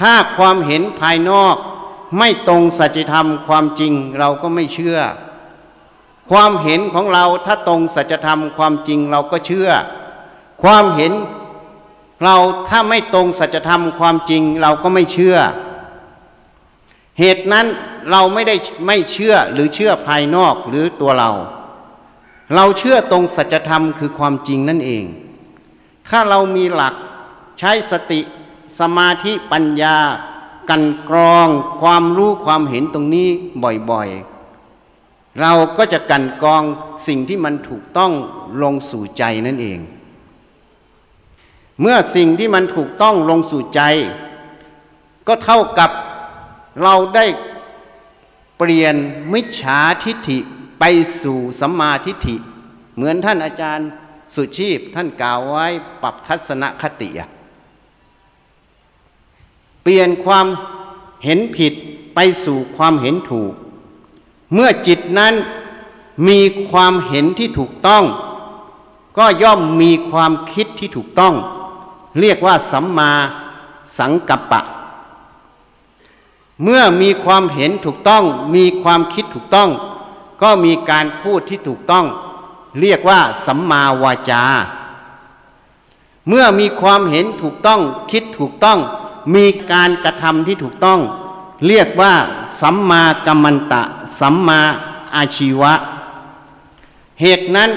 [0.00, 1.56] ถ้าความเห็นภายนอก
[2.18, 4.98] ไม่ตรงสัจธรรมความจริงเราก็ไม่เชื่อ
[6.30, 9.68] ความเห็นของเราถ้าตรงสัจธรรมความจริงเราก็เชื่อ
[10.62, 11.12] ความเห็น
[12.22, 12.36] เรา
[12.68, 15.36] ถ้าไม่ตรงสัจธรรมความจริงเราก็ไม่เชื่อ
[17.18, 17.66] เหตุนั้น
[18.10, 21.30] เราไม่ได้ไม่เชื่อหรือเชื่อภายนอกหรือตัวเรา
[22.54, 25.04] เราเชื่อตรงสัจธรรมคือความจริงนั่นเอง
[26.08, 26.94] ถ้าเรามีหลัก
[27.58, 28.20] ใช้สติ
[28.78, 29.96] สมาธิปัญญา
[30.70, 31.48] กันกรอง
[31.80, 33.28] ความรู้ความเห็นตรงนี้
[33.90, 36.62] บ่อยๆ เราก็จะกันกรอง
[37.06, 38.12] สิ่งที่มันถูกต้อง
[38.62, 39.78] ลงสู่ใจนั่นเอง
[41.80, 43.80] เมื่อสิ่งที่มันถูกต้องลงสู่ใจ
[45.26, 45.90] ก็เท่ากับ
[46.82, 47.26] เราได้
[48.58, 48.94] เปลี่ยน
[49.32, 50.38] มิจฉาทิฐิ
[50.78, 50.84] ไป
[51.22, 52.36] สู่สัมมาทิฏฐิ
[52.94, 53.88] เหมือนท่านอาจารย์
[54.34, 55.66] สุชีพท่านกล่าวไว้
[56.02, 57.10] ปรับทัศนคติ
[59.82, 60.46] เปลี่ยนความ
[61.24, 61.72] เห็นผิด
[62.14, 63.52] ไปสู่ความเห็นถูก
[64.52, 65.34] เมื่อจิตนั้น
[66.28, 68.04] มีความเห็นที่ถูกต้อง
[69.18, 71.34] ก็ย่อมมีความคิดที่ถูกต้อง
[72.20, 73.12] เรียกว่าสัมมา
[73.98, 74.60] สังกัปปะ
[76.62, 78.24] เมื่อมีความเห็นถูกต้อง
[78.54, 79.70] มีความคิดถูกต้อง
[80.42, 82.06] ก็มีการพูดที่ถูกต้อง
[82.80, 84.42] เรียกว่าสัมมาวาจา
[86.28, 88.78] เมื่อมีความเห็นถูกต้อง คิดถูกต้อง
[89.34, 91.00] มีการกระทำที่ถูกต้อง
[91.66, 92.14] เรียกว่า
[92.60, 93.82] สัมมากัมมันตะ
[94.20, 94.60] สัมมา
[95.14, 95.74] อาชีวะ
[97.20, 97.70] เหตุนั้น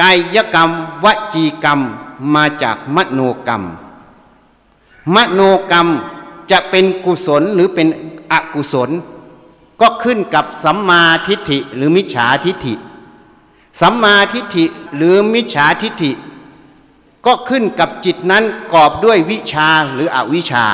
[0.00, 0.70] กายกรรม
[1.04, 1.80] วจีกรรม
[2.34, 3.62] มาจากมโนกรรม
[5.14, 5.88] มโนกรรม
[6.50, 7.88] จะเป็นกุศลหรือเป็น
[8.32, 8.90] อกุศล
[9.80, 12.74] ก็ขึ้นกับสัมมาทิฏฐิหรือมิจฉาทิฏฐิ
[13.80, 14.64] สัมมาทิฏฐิ
[14.96, 16.12] หรือมิจฉาทิฏฐิ
[17.26, 20.66] ก็ขึ้นกับจิตนั้นกอบด้วยวิชาหรืออวิชา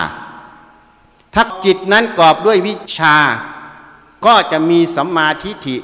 [1.35, 3.17] ถ้าจิตนั้นกอบด้วยวิชา
[4.27, 5.77] ก็จะมีสัมมาทิฏฐิ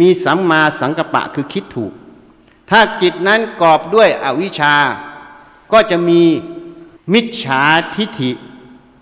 [0.00, 1.92] มีสัมมาสังกปะคือคิดถูก
[2.70, 4.74] ถ้าจิตนั้นกอบด้วยอวิชชา
[5.72, 6.22] ก็จะมี
[7.12, 7.62] มิจฉา
[7.94, 8.30] ทิฏฐิ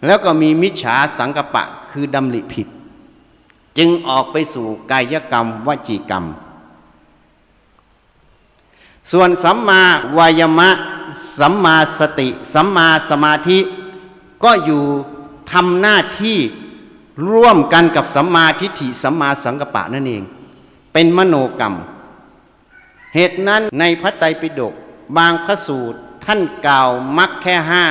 [0.07, 2.67] แล้วก็มีมิจฉาสังกปะคือดำริผิด
[3.79, 6.25] จึงออกไปสู่กายกรรมวจีกรรม
[9.11, 9.83] ส่วนสัมมา
[10.19, 10.71] วายมะ
[11.39, 13.59] สัมมาสติ สัมมาสมาธิ
[14.45, 14.83] ก็อยู่
[15.53, 16.39] ทำหน้าที่
[17.31, 20.23] ร่วมกันกับสัมมาทิฏฐิสัมมาสังกปะนั่นเอง
[20.93, 21.75] เป็นมโนกรรม
[23.15, 24.75] เหตุนั้นในพระไตรปิฎก
[25.17, 27.85] บางพระสูตรท่านกล่าวมักแค่ห้า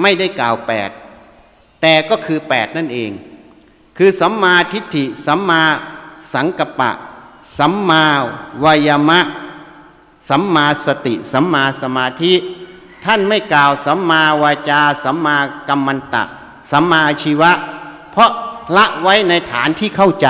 [0.00, 0.90] ไม่ได้กล่าวแปด
[1.80, 3.10] แต่ก็คือแปดนั่นเอง
[3.98, 5.62] คือสัมมาทิฏฐิสัมมา
[6.32, 6.90] สังกปะ
[7.58, 8.04] สัมมา
[8.64, 9.20] วายมะ
[10.28, 12.34] สัมมาสติ สัมมาสมาธิ
[13.04, 15.36] ท่านไม่กล่าวสัมมาวาจา สัมมา
[15.68, 16.22] กัมมันตะ
[16.70, 17.52] สัมมาชีวะ
[18.12, 18.30] เพราะ
[18.76, 20.28] ละไว้ในฐานที่เข้าใจ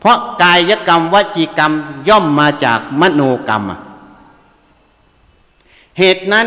[0.00, 1.72] เพราะกายกรรมวจีกรรม
[2.08, 3.62] ย่อมมาจากมโนกรรม
[5.98, 6.46] เหตุนั้น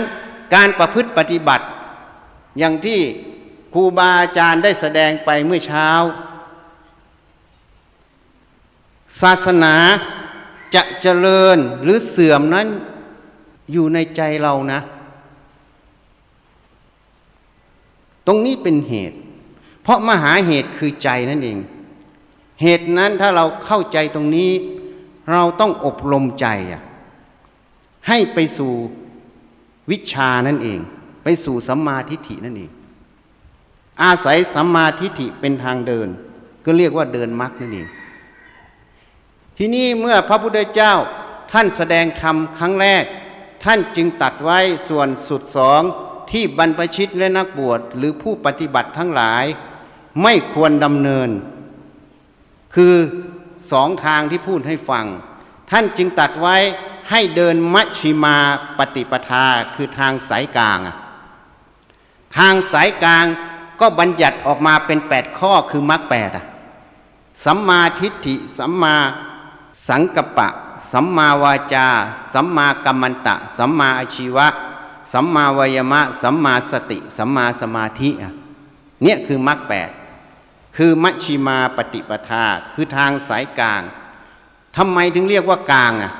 [0.53, 1.65] การประพฤติปฏิบัติ
[2.59, 2.99] อย่างที่
[3.73, 5.89] ครูบาอาจารย์ได้แสดงไปเมื่อเช้า
[9.21, 9.75] ศาสนา
[10.75, 12.67] จะเจริญหรือเสื่อมนั้น
[13.71, 14.79] อยู่ในใจเรานะ
[18.27, 19.17] ตรงนี้เป็นเหตุ
[19.83, 21.57] เพราะมหาเหตุคือใจนั่นเอง
[22.61, 24.51] เหตุนั้นถ้าเราเข้าใจตรงนี้
[25.31, 26.47] เราต้องอบรมใจ
[28.07, 28.73] ให้ไปสู่
[29.91, 30.79] วิชานั่นเอง
[31.23, 32.71] ไปสู่สัมมาทิฏฐินั่นเอง
[34.03, 36.07] อาศัยสัมมาทิฏฐิเป็นทางเดิน
[36.65, 37.87] ก็เรียกว่าเดินมรรคนั่นเอง
[39.57, 40.93] ทีนี้เมื่อพระพุทธเจ้า
[41.51, 43.03] ท่านแสดงธรรมครั้งแรก
[43.63, 45.81] ท่านจึงตัดไว้ส่วนสุดสอง
[46.31, 49.45] ที่บรรพชิตและนักบวชหรือผู้ปฏิบัติทั้งหลาย
[50.23, 51.29] ไม่ควรดำเนิน
[52.75, 52.95] คือ
[53.71, 55.05] สองทางที่พูดให้ฟัง
[55.71, 56.57] ท่านจึงตัดไว้
[57.09, 58.37] ให้เดินมัชชิมา
[58.77, 60.95] ปฏิปทาคือทางสายกลางอะ
[62.37, 63.25] ทางสายกลาง
[63.79, 66.29] ก็บัญญัติออกมาเป็นแปดข้อคือมรรคแปด
[67.45, 68.95] สัมมาทิฏฐิสัมมา
[69.87, 70.49] สังกัปปะ
[70.91, 71.87] สัมมาวาจา
[72.33, 74.47] สัมมากัมมันตะ สัมมาอาชีวะ
[75.13, 78.33] สัมมาวายมะ สัมมาสติ สัมมาสมาธิอะ
[79.03, 79.89] เนี่ยคือมรรคแปด
[80.77, 83.81] คือมัชชิมาปฏิปทาคือทางสายกลาง
[84.77, 86.13] ทำไมถึงเรียกว่ากลางอะ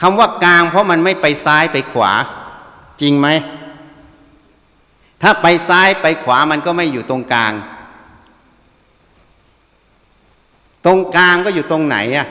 [0.00, 2.12] คำว่ากลาง เพราะมันไม่ไปซ้ายไปขวา
[3.00, 3.28] จริงไหม
[5.22, 7.52] ถ้าไปซ้ายไปขวามันก็ไม่อยู่ตรงกลาง
[10.84, 12.28] ตรงกลางก็อยู่ตรงไหนอะ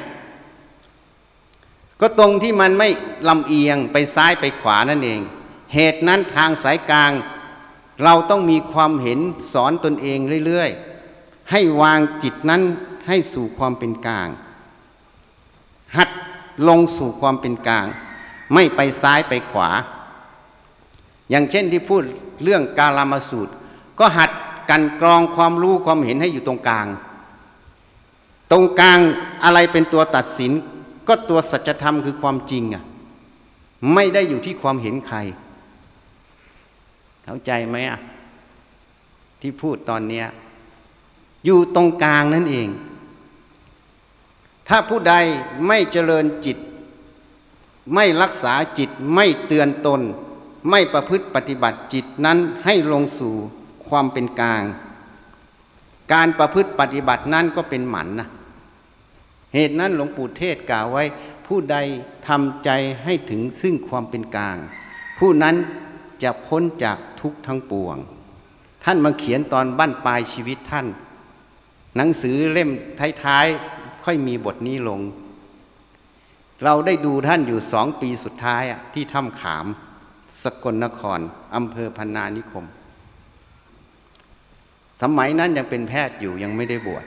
[2.01, 2.89] ก็ตรงที่มันไม่
[3.29, 5.21] ลำเอียงไปซ้ายไปขวานั่นเอง
[5.73, 7.11] เหตุนั้นทางสายกลาง
[8.03, 9.19] เราต้องมีความเห็น
[9.53, 12.61] สอนตนเองเรื่อยๆ ให้วางจิตนั้น
[13.07, 14.29] ให้สู่ความเป็นกลาง
[15.97, 16.09] หัด
[16.67, 17.85] ลงสู่ความเป็นกลาง
[18.53, 19.69] ไม่ไปซ้ายไปขวา
[21.29, 22.03] อย่างเช่นที่พูด
[22.43, 23.53] เรื่องกาลามาสูตร
[23.99, 24.31] ก็หัด
[24.69, 26.87] กันกรองความรู้ความเห็นให้อยู่ตรงกลาง
[28.51, 28.99] ตรงกลาง
[29.43, 30.51] อะไรเป็นตัวตัดสิน
[31.07, 32.83] ก็ตัวสัจธรรมคือความจริงอะ
[33.93, 35.17] ไม่ได้อยู่ที่ความเห็นใคร
[37.31, 37.99] เข้าใจไหมอะ
[39.41, 40.25] ที่พูดตอนเนี้ย
[41.45, 42.69] อยู่ตรงกลางนั่นเอง
[44.67, 45.13] ถ้าผู้ใด
[45.67, 46.57] ไม่เจริญจิต
[47.93, 50.01] ไม่รักษาจิตไม่เตือนตน
[50.69, 53.33] ไม่ประพฤติปฏิบัติจิตนั้นให้ลงสู่
[53.87, 54.63] ความเป็นกลาง
[56.13, 58.27] การประพฤติปฏิบัตินั้นก็เป็นหมันนะ
[59.53, 61.03] เหตุนั้นหลวงปู่เทศกล่าวไว้
[61.47, 61.77] ผู้ใด
[62.27, 62.69] ทำใจ
[63.03, 64.57] ให้ถึงซึ่งความเป็นกลาง
[65.19, 65.55] ผู้นั้น
[66.23, 67.97] จะพ้นจาก ทุกทั้งปวง
[68.83, 70.87] ท่านมาเขียนตอนบั้นปลายชีวิตท่าน
[71.95, 72.69] หนังสือเล่ม
[73.23, 75.01] ท้ายๆ ค่อยมีบทนี้ลง
[76.63, 79.65] เราได้ดูท่านอยู่สองปีสุดท้ายที่ถ้ำขาม
[80.43, 81.19] สกลนคร
[81.55, 82.65] อำเภอพันนานิคม
[85.01, 87.05] สมัยนั้นยังเป็นแพทย์อยู่ยังไม่ได้บวช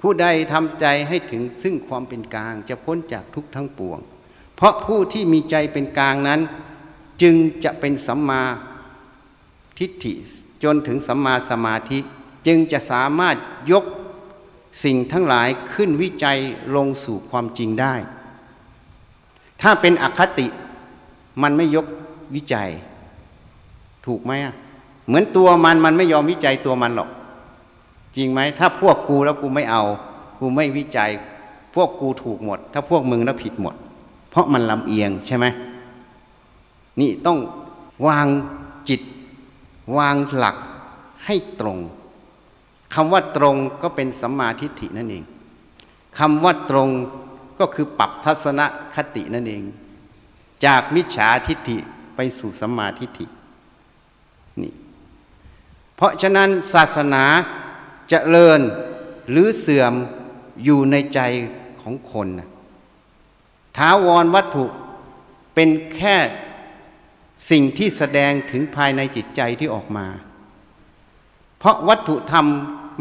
[0.00, 3.98] ผู้ใดทำใจให้ถึงซึ่งความเป็นกลางจะพ้นจากทุกทั้งปวง
[4.56, 6.40] เพราะผู้ที่มีใจเป็นกลางนั้น
[7.22, 8.42] จึงจะเป็นสัมมา
[9.78, 10.14] ทิฏฐิ
[10.64, 11.98] จนถึงสัมมาสมาธิ
[12.46, 13.36] จึงจะสามารถ
[13.72, 13.84] ยก
[14.84, 16.38] สิ่งทั้งหลายขึ้นวิจัย
[16.76, 17.94] ลงสู่ความจริงได้
[19.62, 20.46] ถ้าเป็นอคติ
[21.42, 21.86] มันไม่ยก
[22.34, 22.68] วิจัย
[24.06, 24.32] ถูกไหม
[25.06, 27.10] เหมือนตัวมันมันไม่ยอมวิจัยตัวมันหรอก
[28.16, 29.82] จริงไหม ถ้าพวกกูแล้วกูไม่เอา
[30.38, 31.10] กูไม่วิจัย
[31.74, 33.74] พวกกูถูกหมด ถ้าพวกมึงแล้วผิดหมด
[34.30, 35.46] เพราะมันลำเอียงใช่ไหม
[37.00, 37.38] นี่ต้อง
[38.06, 38.28] วาง
[38.88, 39.00] จิต
[39.96, 40.56] วางหลัก
[41.26, 41.78] ให้ตรง
[42.94, 45.24] คำว่าตรงก็เป็นสัมมาทิฏฐินั่นเอง
[46.18, 46.88] คำว่าตรง
[47.58, 48.60] ก็คือปรับทัศน
[48.94, 49.62] คตินั่นเอง
[50.64, 51.78] จากมิจฉาทิฏฐิ
[52.16, 53.26] ไปสู่สัมมาทิฏฐิ
[54.62, 54.72] นี่
[55.96, 57.44] เพราะฉะนั้นศาสนาจ
[58.08, 58.60] เจริญ
[59.30, 59.94] หรือเสื่อม
[60.64, 61.20] อยู่ในใจ
[61.80, 62.28] ของคน
[63.76, 64.66] ท้าวรวัตถุ
[65.54, 66.16] เป็นแค่
[67.50, 70.06] สิ่งที่แสดงถึงภายในจิตใจที่ออกมา
[71.58, 72.46] เพราะวัตถุธรรม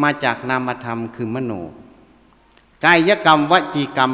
[0.04, 1.54] มาจากนามธรรมคือมโน
[2.86, 4.12] กายกรรมวจีกรรม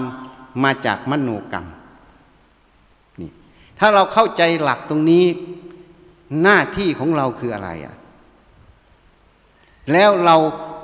[0.63, 1.65] มาจากมโนกรรม
[3.19, 3.31] นี่
[3.79, 5.25] ถ้าเราเข้าใจหลักตรงนี้
[6.43, 7.95] หน้าที่ของเราคืออะไรอะ
[9.91, 10.35] แล้วเรา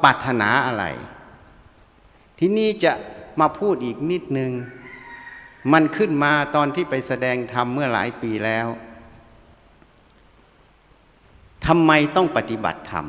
[0.03, 0.85] ปรารถนาอะไร
[2.39, 2.91] ที่นี่จะ
[3.39, 4.51] มาพูดอีกนิดนึง
[5.71, 8.67] มันขึ้นมาตอนที่ไปแสดงธรรมเมื่อหลายปีแล้ว
[11.65, 13.05] ทำไมต้องปฏิบัติธรรม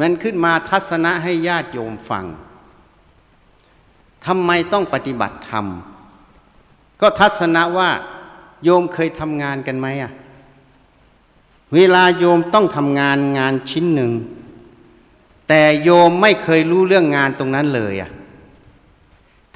[0.00, 2.24] มันขึ้นมาทัศนะให้ญาติโยมฟัง
[4.26, 5.66] ทำไมต้องปฏิบัติธรรม
[7.00, 7.90] ก็ทัศนะว่า
[8.64, 10.12] โยมเคยทำงานกันไหมอะ
[11.74, 14.12] เวลาโยมต้องทำงานงานชิ้นหนึ่ง
[15.48, 18.10] แต่โยมไม่เคยรู้เรื่องงานตรงนั้นเลยอะ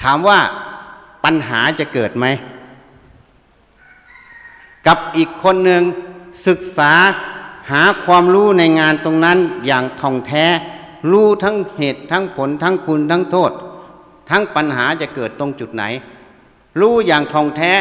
[0.02, 0.38] ถามว่า
[1.24, 2.26] ปัญหาจะเกิดไหม
[4.86, 5.82] กับอีกคนหนึ่ง
[6.46, 6.92] ศึกษา
[7.70, 10.44] หาความรู้ในงานตรงนั้นอย่างท่องแท้
[11.10, 13.50] รู้ทั้งเหตุทั้งผลทั้งคุณทั้งโทษ
[14.30, 15.84] ทั้งปัญหาจะเกิดตรงจุดไหน
[16.80, 17.72] รู้อย่างท่องแท้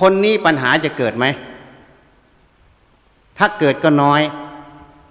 [0.00, 1.26] คนนี้ปัญหาจะเกิดไหม
[3.38, 4.22] ถ้าเกิดก็น้อย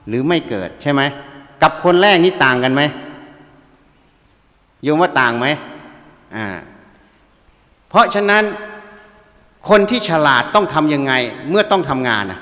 [0.08, 1.02] หรือไม่เกิดใช่ไหม
[1.62, 2.82] กับคนแรกนี่ต่างกันไหม
[4.84, 5.48] โยมว่าต่างไหม
[6.36, 6.48] อ่า
[7.90, 8.44] เพราะฉะนั้น
[9.68, 11.14] คนที่ฉลาดต้องทำยังไง
[11.50, 12.40] เมื่อต้องทำงานอะ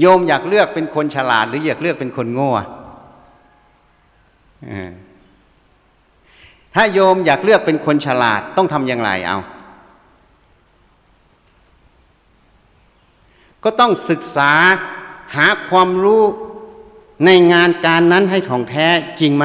[0.00, 2.52] โยมอยากเลือกเป็นคนฉลาด หรืออยากเลือกเป็นคนโง่
[6.74, 9.38] ถ้าโยมอยากเลือกเป็นคนฉลาดต้องทำอย่างไรเอา
[13.64, 14.52] ก็ต้องศึกษา
[15.36, 16.22] หาความรู้
[17.24, 18.86] ในงานการนั้นให้ถ่องแท้
[19.20, 19.42] จริงไห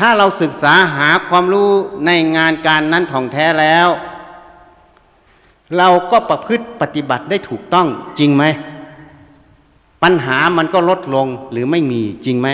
[0.00, 1.70] ถ้าเราศึกษาหาความรู้
[2.06, 3.88] ในงานการนั้นถ่องแท้แล้ว
[5.76, 8.44] เราก็ประพฤติปฏิบัติได้ถูกต้องจริงไหม
[10.02, 12.48] ปัญหามันก็ลดลงหรือไม่มีจริงไหม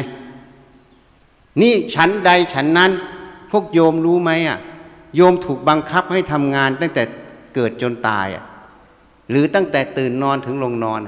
[1.60, 2.90] นี่ฉันใดฉันนั้น
[3.50, 4.58] พวกโยมรู้ไหมอะ
[5.16, 7.02] โยมถูกบังคับให้ทำงานตั้งแต่
[7.54, 8.44] เกิดจนตายอะ
[9.30, 11.00] หรือตั้งแต่ตื่นนอนถึงลงนอน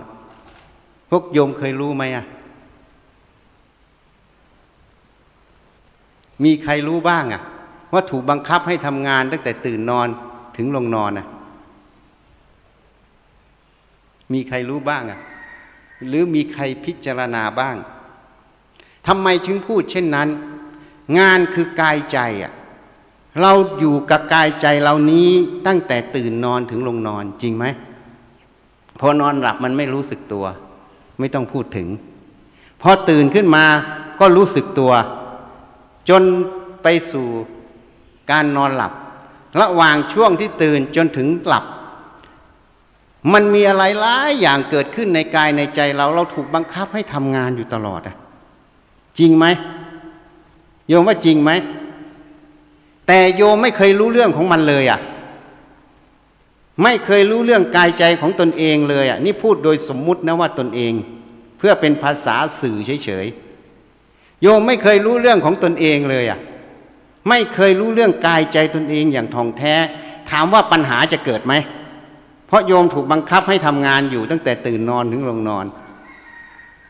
[1.10, 2.24] พวกโยมเคยรู้ไหมอะ
[6.44, 7.42] มีใครรู้บ้างอะ
[7.92, 10.08] ว่าถูกบังคับให้ทำงานตั้งแต่ตื่นนอน
[10.56, 11.26] ถึงลงนอนอะ
[14.32, 15.20] มีใครรู้บ้างอะ
[16.08, 17.76] หรือมีใครพิจารณาบ้าง
[19.06, 20.28] ทำไมจึงพูดเช่นนั้น
[21.18, 22.52] งานคือกายใจอะ
[23.40, 25.28] เราอยู่กับกายใจเรานี้
[25.66, 27.64] ตั้งแต่ตื่นนอนถึงลงนอนจริงไหม
[29.00, 30.44] พอนอนหลับมันไม่รู้สึกตัว
[31.18, 31.88] ไม่ต้องพูดถึง
[32.82, 33.64] พอตื่นขึ้นมา
[34.20, 34.92] ก็รู้สึกตัว
[36.08, 36.22] จน
[36.82, 37.28] ไปสู่
[38.30, 38.92] การนอนหลับ
[39.60, 41.64] ระหว่างช่วงที่ตื่นจนถึงหลับ
[43.32, 48.16] มันมีอะไรหลายอย่างเกิดขึ้นในกายในใจเราเราถูกบังคับให้ทำงานอยู่ตลอดอะ
[49.18, 49.46] จริงไหม
[50.88, 51.50] โยมว่าจริงไหม
[53.06, 55.00] แต่โยมไม่เคยรู้เรื่องของมันเลยอะ
[56.82, 60.92] ไม่เคยรู้เรื่องกายใจของตนเองเลยอะ นี่พูดโดยสมมุตินะว่าตนเอง
[61.58, 63.47] เพื่อเป็นภาษาสื่อเฉยๆ
[64.42, 66.40] โยมไม่เคยรู้เรื่องของตนเองเลยอะ
[67.28, 69.74] ไม่เคยรู้เรื่องกายใจตนเองอย่างท่องแท้
[70.30, 71.54] ถามว่าปัญหาจะเกิดไหม
[72.46, 75.66] เพราะโยมถูกบังคับให้ทำงานอยู่ตั้งแต่ตื่นนอนถึงลงนอน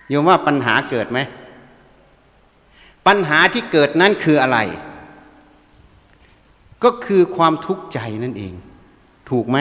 [0.08, 1.18] โยมว่าปัญหาเกิดไหม
[3.06, 4.58] ปัญหาที่เกิดนั้นคืออะไร
[6.84, 8.52] ก็คือความทุกข์ใจนั่นเอง
[9.30, 9.58] ถูกไหม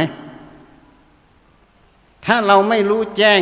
[2.26, 3.41] ถ้าเราไม่รู้แจ้ง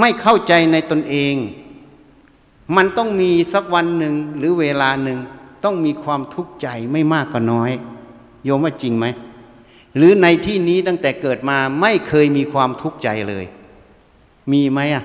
[0.00, 1.34] ไม่เข้าใจในตนเอง
[2.76, 5.18] มันต้องมีสักวันหนึ่งหรือเวลาหนึ่ง
[5.64, 7.70] ต้องมีความทุกข์ใจไม่มากก็น้อย
[8.44, 9.06] โยมว่าจริงไหม
[9.96, 13.44] หรือในที่นี้ตั้งแต่เกิดมาไม่เคยมีความทุกข์ใจเลย
[14.52, 15.04] มีไหมอะ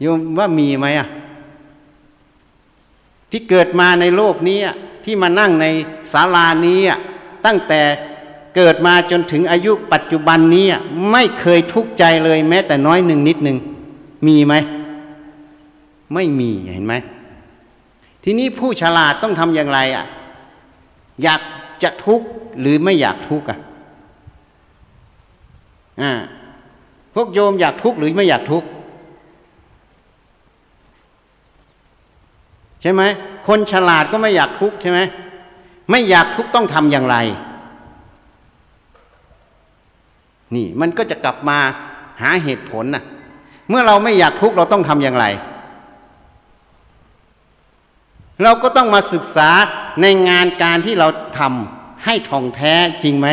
[0.00, 1.08] โยมว่ามีไหมอะ
[3.30, 4.58] ที่เกิดมาในโลกนี้
[5.04, 5.66] ที่มานั่งใน
[6.12, 6.80] ศาลานี้
[7.46, 7.80] ตั้งแต่
[8.56, 10.66] เกิดมาจนถึงอายุปัจจุบันนี้
[11.10, 13.58] ไม่เคยทุกข์ใจเลยแม้แต่น้อยหนึ่งนิดหนึ่ง
[14.26, 14.54] มีไหม
[16.14, 16.94] ไม่มีเห็นไหม
[18.24, 20.06] ทีนี้ผู้ฉลาดต้องทำอย่างไรอะ
[21.22, 21.40] อยาก
[21.82, 22.26] จะทุกข์
[22.60, 23.58] หรือไม่อยากทุกข์อะ
[26.02, 26.12] อ่า
[27.14, 28.68] พวกโยมอยากทุกข์หรือไม่อยากทุกข์
[32.82, 33.02] ใช่ไหม
[33.48, 35.00] คนฉลาดก็ไม่อยากทุกข์ใช่ไหม
[35.90, 37.16] ไม่อยากทุกข์ต้องทำอย่างไร
[40.54, 41.58] นี่มันก็จะกลับมา
[42.22, 43.04] หาเหตุผลน่ะ
[43.68, 45.24] เมื่อเราไม่อยากทุกข์เราต้องทำอย่างไร
[48.42, 49.50] เราก็ต้องมาศึกษา
[50.02, 53.28] ในงานการที่เราทำให้ท่องแท้จริงไหม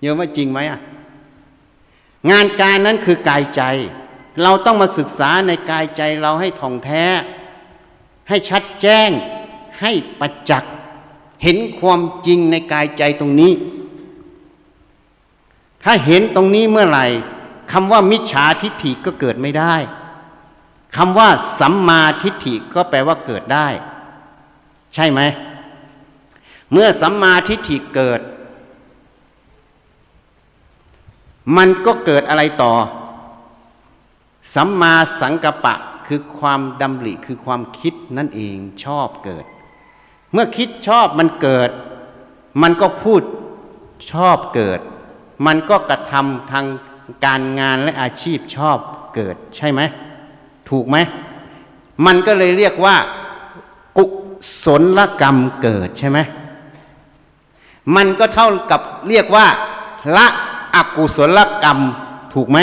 [0.00, 0.80] เยอะว่าจริงไหมอะ
[2.30, 3.62] งานการนั้นคือกายใจ
[4.42, 7.04] เราต้องมาศึกษาในกายใจเราให้ท่องแท้
[8.28, 9.10] ให้ชัดแจ้ง
[9.80, 10.72] ให้ประจักษ์
[11.42, 13.52] เห็นความจริงในกายใจตรงนี้
[15.84, 17.06] ถ้าเห็นตรงนี้เมื่อไหร่
[17.72, 19.74] คำว่ามิจฉาทิฏฐิก็เกิดไม่ได้
[20.96, 21.28] คำว่า
[21.60, 23.68] สัมมาทิฏฐิก็แปลว่าเกิดได้
[24.94, 25.20] ใช่ไหม
[26.72, 28.20] เมื่อสัมมาทิฏฐิเกิด
[31.56, 32.74] มันก็เกิดอะไรต่อ
[34.54, 35.74] สัมมาสังกปะ
[36.06, 39.44] คือความดำริคือความคิดนั่นเองชอบเกิด
[40.32, 41.70] เมื่อคิดชอบมันเกิด
[42.62, 43.22] มันก็พูด
[44.12, 44.80] ชอบเกิด
[45.46, 46.66] มันก็กระทำทาง
[47.24, 48.78] การงานและอาชีพชอบ
[49.14, 49.80] เกิดใช่ไหม
[50.70, 50.96] ถูกไหม
[52.06, 52.96] มันก็เลยเรียกว่า
[53.98, 54.04] กุ
[54.64, 54.66] ศ
[54.98, 56.18] ลกรรมเกิดใช่ไหม
[57.96, 59.46] มันก็เท่ากับเรียกว่า
[60.16, 60.26] ละ
[60.74, 61.78] อกุศลกรรม
[62.34, 62.58] ถูกไหม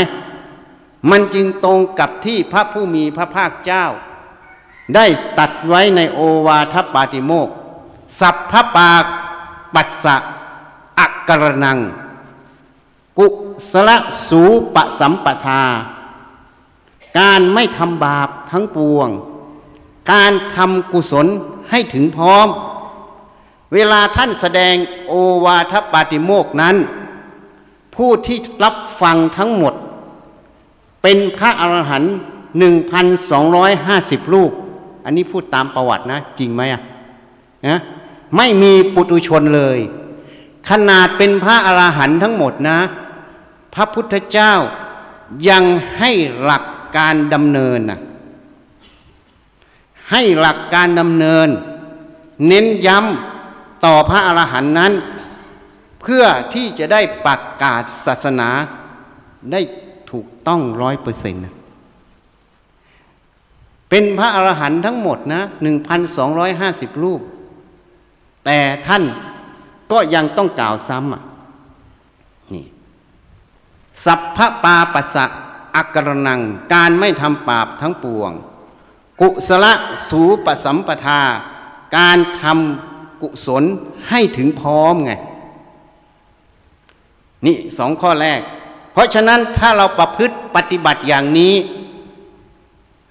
[1.10, 3.86] มันจึงตรงกับที่พระผู้มีพระภาคเจ้า
[4.96, 5.06] ได้
[5.40, 7.50] ตัดไว้ในโอวาทปาติโมก
[8.20, 8.92] สัพพปา
[9.74, 10.16] ปัสสะ
[11.00, 11.78] อักกรนัง
[13.20, 13.28] กุ
[13.72, 13.90] สล
[14.28, 14.44] สู
[14.76, 15.62] ปสัมปทา
[17.20, 19.10] การไม่ทำบาปทั้งปวง
[20.12, 21.28] การทำกุศล
[21.70, 22.48] ให้ถึงพร้อม
[23.74, 24.76] เวลาท่านแสดง
[25.08, 25.14] โอ
[25.46, 26.76] วาทปาติโมกนั้น
[27.96, 29.74] ผู้ที่รับฟังทั้งหมด
[31.02, 32.14] เป็นพระอรหันต์
[32.60, 34.52] หนึ่งพันสองร้อยห้าสิบรูป
[35.06, 36.82] อันนี้พูดตามประวัตินะ จริงไหมอะ
[37.68, 37.80] นะ
[38.38, 39.80] ไม่มีปุตุชนเลย
[40.70, 42.80] ขนาดเป็นพระอรหันต์ทั้งหมดนะ
[43.74, 44.54] พระพุทธเจ้า
[45.50, 45.64] ยัง
[46.00, 46.12] ให้
[46.44, 46.64] หลัก
[46.98, 48.00] การดำเนินนะ
[50.12, 51.48] ให้หลักการดำเนิน
[52.48, 54.94] เน้นย้ำต่อพระอรหันต์นั้น
[56.02, 56.24] เพื่อ
[56.54, 58.50] ที่จะได้ประกาศศาสนา
[59.52, 59.62] ได้
[60.12, 61.42] ถูกต้องร้อยเปอร์เซ็นต์
[63.90, 67.22] เป็นพระอรหันต์ทั้งหมดนะหนึ่งพันสองร้อยห้าสิบรูป
[68.46, 69.04] แต่ท่าน
[69.92, 71.24] ก็ยังต้องกล่าวซ้ำอะ
[72.54, 72.66] นี่
[74.06, 75.26] สัพพะปาปัสสะ
[75.76, 76.42] อักรนัง
[76.74, 78.32] การไม่ทำบาปทั้งปวง
[79.22, 79.66] กุศล
[80.10, 81.22] สูปสัมปทา
[81.98, 83.64] การทำกุศล
[84.10, 85.12] ให้ถึงพร้อมไง
[87.46, 88.42] นี่สองข้อแรก
[88.94, 91.56] เพราะฉะนั้นถ้าเราประพฤติปฏิบัติอย่างนี้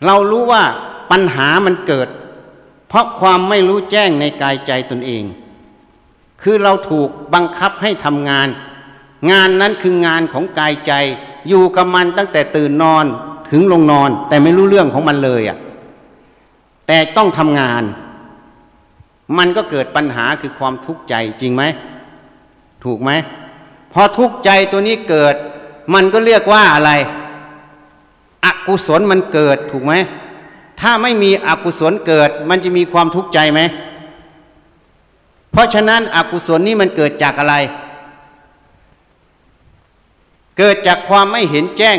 [0.05, 0.65] เรารู้ว่า
[1.11, 2.09] ปัญหามันเกิด
[2.89, 5.25] เพราะความไม่รู้แจ้งในกายใจตนเอง
[6.43, 8.49] คือเราถูกบังคับให้ทำงาน
[9.31, 10.93] งานนั้นคืองานของกายใจ
[11.49, 13.05] อยู่กับมันตั้งแต่ตื่นนอน
[13.51, 15.59] ถึงลงนอน แต่ไม่รู้เรื่องของมันเลยอะ่ะ
[16.87, 17.83] แต่ต้องทำงาน
[19.39, 21.63] มันก็เกิดปัญหาคือความทุกข์ใจจริงไหม
[22.85, 23.11] ถูกไหม
[23.93, 25.35] พอทุกข์ใจตัวนี้เกิด
[25.95, 26.91] มันก็เรียกว่าอะไร
[28.45, 29.93] อกุศลมันเกิดถูกไหม
[30.81, 33.61] ถ้าไม่มีอกุศลเกิด มันจะมีความทุกข์ใจไหม
[35.53, 37.55] เพราะฉะนั้นอกุศลนี้มันเกิดจากอะไร
[40.59, 41.99] เกิดจากความไม่เห็นแจ้ง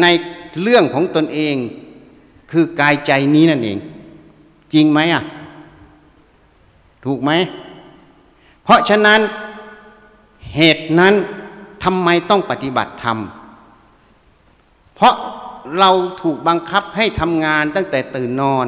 [0.00, 0.06] ใน
[0.62, 1.56] เรื่องของตนเอง
[2.50, 3.78] คือกายใจนี้นั่นเอง
[4.72, 5.22] จริงไหมอะ
[7.04, 7.30] ถูกไหม
[8.64, 9.20] เพราะฉะนั้น
[10.54, 11.14] เหตุนั้น
[11.84, 13.18] ทำไมต้องปฏิบัติธรรม
[14.94, 15.14] เพราะ
[15.78, 15.90] เรา
[16.22, 18.66] ถูกบังคับให้ทำงานตั้งแต่ตื่นนอน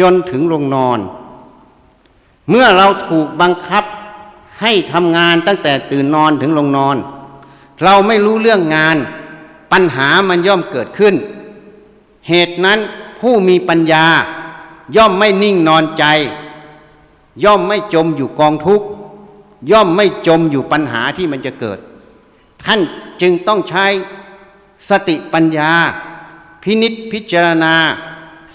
[0.00, 0.98] จนถึงลงนอน
[2.50, 3.84] เมื่อเราถูกบังคับ
[4.60, 6.96] ให้ทำงานตั้งแต่ตื่นนอนถึงลงนอน
[7.82, 8.96] เราไม่รู้เรื่องงาน
[9.72, 11.14] ปัญหามันย่อมเกิดขึ้น
[12.28, 12.78] เหตุนั้น
[13.20, 14.06] ผู้มีปัญญา
[14.96, 16.04] ย่อมไม่นิ่งนอนใจ
[17.44, 18.86] ย่อมไม่จมอยู่กองทุกข์
[19.70, 21.78] ย่อมไม่จมอยู่ปัญหาที่มันจะเกิด
[22.64, 22.80] ท่าน
[23.20, 23.86] จึงต้องใช้
[24.88, 25.72] สติปัญญา
[26.62, 27.74] พินิษพิจารณา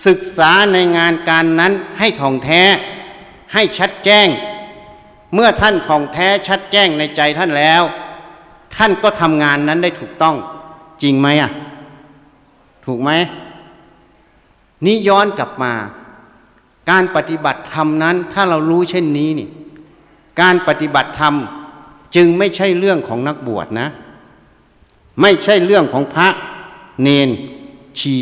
[0.06, 2.62] ศึกษาในงานการนั้นให้ท่องแท้
[3.54, 4.28] ให้ชัดแจ้ง
[5.34, 7.84] เมื่อท่านท่องแท้ชัดแจ้งในใจท่านแล้ว
[8.78, 10.36] ท่านก็ทำงานนั้นได้ถูกต้อง
[11.02, 11.52] จริงไหมอะ
[12.86, 13.12] ถูกไหม
[14.86, 15.74] นี่ย้อนกลับมา
[16.90, 19.48] การปฏิบัติธรรมนั้น ถ้าเรารู้เช่นนี้นี่
[20.42, 21.34] การปฏิบัติธรรม
[22.16, 23.88] จึงไม่ใช่เรื่องของนักบวชนะ
[25.22, 26.28] ไม่ใช่เรื่องของพระ
[27.02, 27.30] เนน
[28.00, 28.18] ชี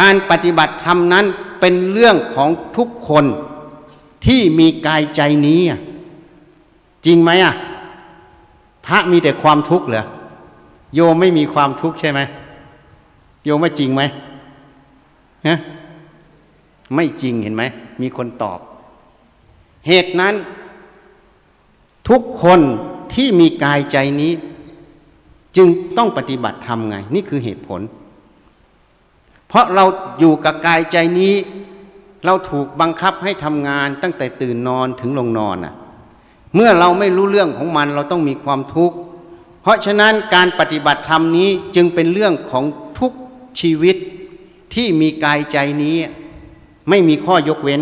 [0.00, 1.24] การปฏิบัติธรรมนั้น
[1.60, 3.24] เป็นเรื่องของทุกคน
[4.26, 5.60] ที่มีกายใจนี้
[7.06, 7.54] จริงไหมอะ
[8.90, 10.04] พระมีแต่ความทุกข์เหรอ
[10.94, 12.20] โยมไม่มีความทุกข์ใช่ไหม
[13.44, 14.02] โยมว่าจริงไหม
[15.46, 15.58] ฮะ
[16.94, 17.62] ไม่จริงเห็นไหม
[18.02, 18.58] มีคนตอบ
[19.86, 20.34] เหตุนั้น
[22.08, 22.60] ทุกคน
[23.14, 24.32] ที่มีกายใจนี้
[25.56, 27.80] จึงต้องปฏิบัติธรรมไง นี่คือเหตุผล
[29.48, 29.84] เพราะเรา
[30.18, 31.34] อยู่กับกายใจนี้
[32.24, 35.74] เราถูกบังคับให้ทำงานตั้งแต่ตื่นนอนถึงลงนอนอะ
[36.54, 38.96] เมื่อเราไม่รู้เรื่องของมันเราต้องมีความทุกข์
[39.62, 42.64] เพราะฉะนั้นการปฏิบัติธรรมนี้จึงเป็นเรื่องของ
[42.98, 43.12] ทุก
[43.60, 43.96] ชีวิต
[44.74, 45.96] ที่มีกายใจนี้
[46.88, 47.80] ไม่มีข้อยกเว้น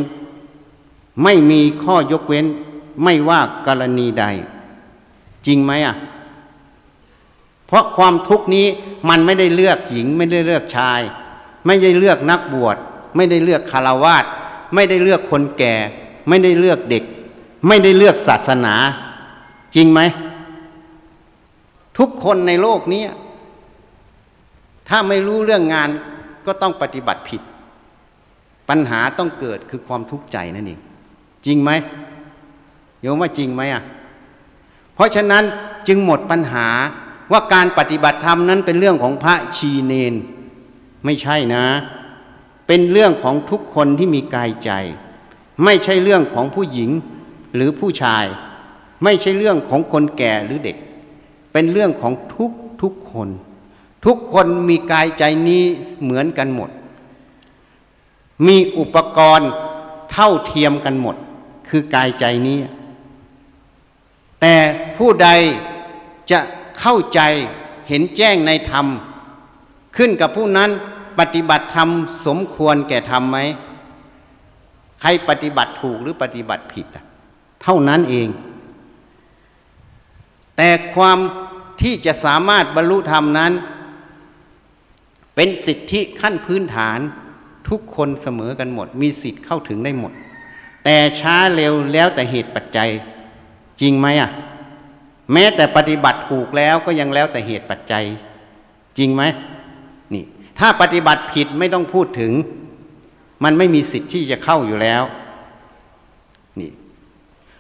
[1.25, 2.47] ไม่มีข้อยกเว้น
[3.05, 4.25] ไม่ว่ากรณีใด
[5.47, 5.97] จริงไหมอะ
[7.67, 8.67] เพราะความทุกข์นี้
[9.09, 11.01] มันไม่ได้เลือกหญิง ไม่ได้เลือกชาย
[11.67, 12.77] ไม่ได้เลือกนักบวช
[13.17, 14.25] ไม่ได้เลือกคารวาส
[14.75, 15.75] ไม่ได้เลือกคนแก่
[16.29, 17.05] ไม่ได้เลือกเด็ก
[17.67, 18.75] ไม่ได้เลือกศาสนา
[19.75, 20.01] จริงไหม
[21.99, 23.05] ทุกคนในโลกนี้
[24.89, 25.89] ถ้าไม่รู้เรื่องงาน
[26.47, 27.43] ก็ต้องปฏิบัติผิด
[28.69, 30.81] ปัญหาต้องเกิดคือความทุกข์ใจนั่นเอง
[31.47, 31.71] จริงไหม
[33.01, 33.83] โยมว่าจริงไหมอะ
[34.95, 35.45] เพราะฉะนั้น
[35.89, 36.69] จึงหมดปัญหา
[37.33, 40.15] ว่าการปฏิบัติธรรมนั้นเป็นเรื่องของพระชีเนน
[41.05, 41.65] ไม่ใช่นะ
[42.67, 44.71] เป็นเรื่องของทุกคนที่มีกายใจ
[45.65, 46.91] ไม่ใช่เรื่องของผู้หญิง
[47.55, 48.25] หรือผู้ชาย
[49.05, 50.77] ไม่ใช่เรื่องของคนแก่หรือเด็ก
[51.53, 52.51] เป็นเรื่องของทุก
[52.83, 53.29] ทุกคน
[54.07, 55.63] ทุกคนมีกายใจนี้
[56.03, 56.71] เหมือนกันหมด
[58.47, 59.51] มีอุปกรณ์
[60.13, 61.17] เท่าเทียมกันหมด
[61.69, 62.59] คือกายใจนี้
[64.41, 64.55] แต่
[64.97, 65.29] ผู้ใด
[66.31, 66.41] จะ
[66.81, 67.21] เข้าใจ
[67.89, 68.87] เห็นแจ้งในธรรม
[69.97, 70.71] ขึ้นกับผู้นั้น
[71.19, 71.89] ปฏิบัติธรรม
[72.27, 73.39] สมควรแก่ธรรมไหม
[75.01, 76.87] ใครปฏิบัติถูกหรือปฏิบัติผิด
[77.63, 78.29] เท่านั้นเอง
[80.57, 81.19] แต่ความ
[81.83, 83.53] ที่จะสามารถบรรลุธรรมนั้น
[85.35, 86.99] เป็นสิทธิขั้นพื้นฐาน
[87.69, 90.13] ทุกคนเสมอกันหมด มีสิทธิ์เข้าถึงได้หมด
[90.85, 92.91] แต่ช้าเร็วแล้วแต่เหตุปัจจัย
[93.81, 94.31] จริงไหมอะ
[95.33, 98.05] แม้แต่ปฏิบัติถูกแล้วก็ยังแล้วแต่เหตุปัจจัย
[98.99, 99.23] จริงไหม
[100.15, 100.25] นี่
[100.59, 102.33] ถ้าปฏิบัติผิดไม่ต้องพูดถึง
[103.45, 105.03] มันไม่มีสิทธิ์ที่จะเข้าอยู่แล้ว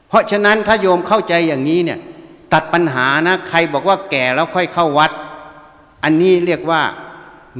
[0.08, 1.98] เพราะฉะนั้นถ้าโยมเข้าใจอย่างนี้เนี่ย
[2.52, 5.10] ตัดปัญหานะ ใครบอกว่าแก่แล้วค่อยเข้าวัด
[6.04, 6.82] อันนี้เรียกว่า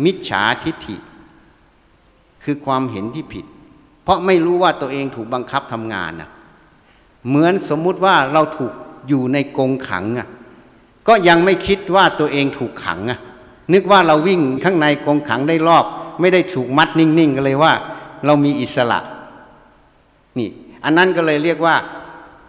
[0.05, 0.97] มิจฉาทิฏฐิ
[2.45, 3.45] คือความเห็นที่ผิด
[4.03, 6.29] เพราะไม่รู้ว่าตัวเองถูกบังคับทำงานนะ
[7.29, 8.73] เหมือนสมมุติว่าเราถูก
[9.09, 10.29] อยู่ในกรงขังอะ
[11.09, 13.19] ก็ยังไม่คิดว่าตัวเองถูกขังอะ
[13.73, 15.85] นึกว่าเราวิ่งข้างในกรงขังได้รอบ
[16.21, 17.73] ไม่ได้ถูกมัดนิ่งๆกันเลยว่า
[18.27, 18.99] เรามีอิสระ
[20.39, 20.51] นี่
[20.85, 21.77] อันนั้นก็เลยเรียกว่า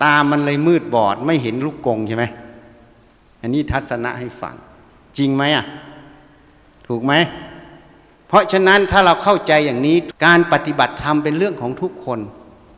[0.04, 2.26] ตามันเลยมืดบอด ไม่เห็นลูกกงใช่ไหม
[3.42, 4.56] อันนี้ทัศนะให้ฟัง
[5.18, 5.66] จริงไหมอะ
[6.88, 7.14] ถูกไหม
[8.28, 12.20] เพราะฉะนั้นถ้าเราเข้าใจอย่างนี้การปฏิบัติธรรมเป็นเรื่องของทุกคน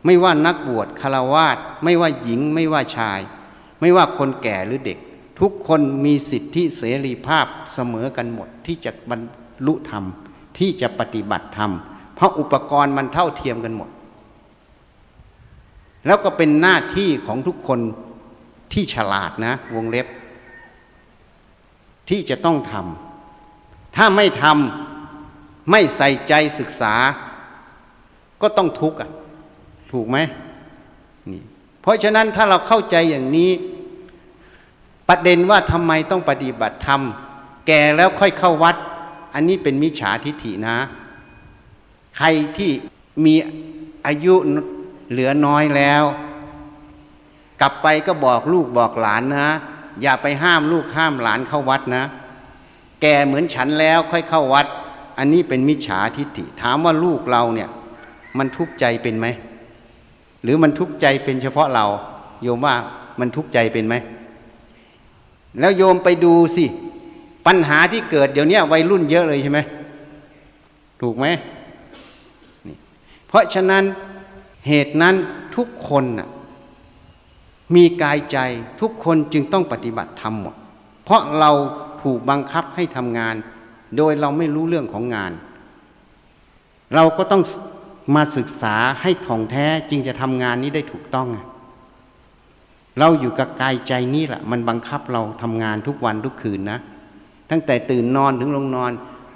[0.06, 3.20] ไม่ว่านักบวชคารวาสไม่ว่าหญิง ไม่ว่าชาย
[3.82, 4.98] ไม่ว่าคนแก่หรือเด็ก
[5.40, 9.22] ทุกคนมีสิทธิเสรีภาพเสมอกันหมดที่จะบรร
[9.68, 10.04] ลุธรรม
[10.58, 11.72] ที่จะปฏิบัติธรรม
[12.16, 13.90] เพราะอุปกรณ์มันเท่าเทียมกันหมด
[16.06, 17.80] แล้วก็เป็นหน้าที่ของทุกคน
[18.74, 20.08] ที่ฉลาดนะ วงเล็บ
[22.10, 26.94] ที่จะต้องทำถ้าไม่ทำไม่ใส่ใจศึกษา
[28.42, 29.10] ก็ต้องทุกข์อะ
[29.92, 30.18] ถูกไหม
[31.32, 31.44] นี่
[31.82, 33.52] เพราะฉะนั้นถ้าเราเข้าใจอย่างนี้
[35.10, 37.02] ประเด็นว่าทำไมต้องปฏิบัติธรรม
[37.68, 38.76] แก่แล้วค่อยเข้าวัด
[39.34, 40.78] อันนี้เป็นมิจฉาทิฐินะ
[42.18, 42.28] ใคร
[42.58, 42.72] ที่
[43.26, 43.36] มี
[44.08, 44.36] อายุ
[45.12, 46.04] เหลือน้อยแล้ว
[47.62, 49.50] กลับไปก็บอกลูกบอกหลานนะ
[50.02, 52.04] อย่าไปห้ามลูกห้ามหลานเข้าวัดนะ
[53.02, 54.68] แกเหมือนฉันแล้วค่อยเข้าวัด
[55.18, 57.70] อันนี้เป็นมิจฉาทิฏฐิ ถามว่าลูกเราเนี่ย
[58.38, 59.28] มันทุกข์ใจเป็นไหม
[60.44, 61.86] หรือมันทุกข์ใจเป็นเฉพาะเรา
[62.44, 62.76] โยมว่า
[63.20, 63.96] มันทุกข์ใจเป็นไหม
[65.60, 66.66] แล้วโยมไปดูสิ
[67.48, 69.60] ปัญหาที่เกิดเดี๋ยวนี้วัยรุ่นเยอะเลยใช่ไหม
[71.02, 71.26] ถูกไหม
[73.28, 73.84] เพราะฉะนั้น
[74.68, 75.16] เหตุนั้น
[75.56, 76.30] ทุกคนน่ะ
[77.76, 78.38] มีกายใจ
[78.82, 80.56] ทุกคนจึงต้องปฏิบัติธรรมหมด
[81.04, 81.52] เพราะเรา
[82.02, 83.36] ถูกบังคับให้ทำงาน
[83.98, 85.32] โดยเราไม่รู้เรื่องของงาน
[86.96, 87.44] เราก็ต้อง
[88.16, 91.28] มาศึกษาให้ถ่องแท้จึงจะทำงานนี้ได้ถูกต้อง
[93.00, 96.80] เราอยู่กับกายใจนี่แหละ มันบังคับเราทำงานทุกวันทุกคืนนะ
[97.52, 98.92] ตั้งแต่ตื่นนอนถึงลงนอน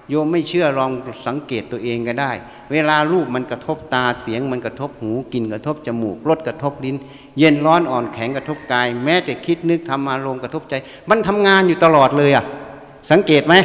[0.09, 0.91] โยมไม่เชื่อลอง
[1.27, 2.31] สังเกตตัวเองก็ได้
[2.71, 6.95] เวลารูปมันกระทบตาเสียงมันกระทบหูกลิ่นกระทบจมูกรสกระทบลิ้น
[7.37, 10.73] เย็นร้อนอ่อนแข็งกระทบกาย แม้แต่คิดนึกทำอารมณ์กระทบใจ
[11.09, 12.45] มันทำงานอยู่ตลอดเลยอะ
[13.11, 13.55] สังเกตไหม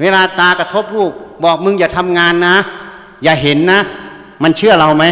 [0.00, 1.12] เวลาตากระทบลูก
[1.44, 2.56] บอกมึงอย่าทำงานนะ
[3.22, 3.80] อย่าเห็นนะ
[4.42, 5.04] มันเชื่อเราไหม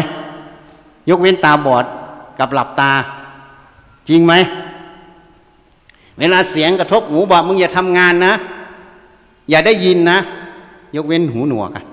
[1.09, 1.85] ยกเว้นตาบอด
[2.39, 2.91] กับหลับตา
[4.09, 4.33] จริงไหม
[6.19, 8.33] เวลาเสียงกระทบหูบอกมึงอย่าทำงานนะ
[9.49, 10.19] อย่าได้ยินนะ
[10.95, 11.85] ยกเว้นหูหนวกอะ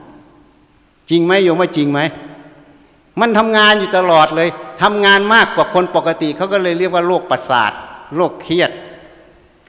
[1.11, 2.01] จริงไหมโยมว่าจริงไหม
[3.21, 4.49] มันทำงานอยู่ตลอดเลย
[4.83, 7.73] ทำงานมากกว่าคนปกติเขาก็เลยเรียกว่าโรคประสาท
[8.17, 8.71] โรคเครียด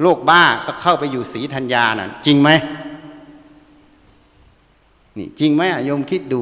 [0.01, 2.49] โรคบ้าก็เข้าไปอยู่สีธัญญานะ่ะ จริงไหม
[5.17, 6.41] นี่จริงไหมอะโยมคิดดู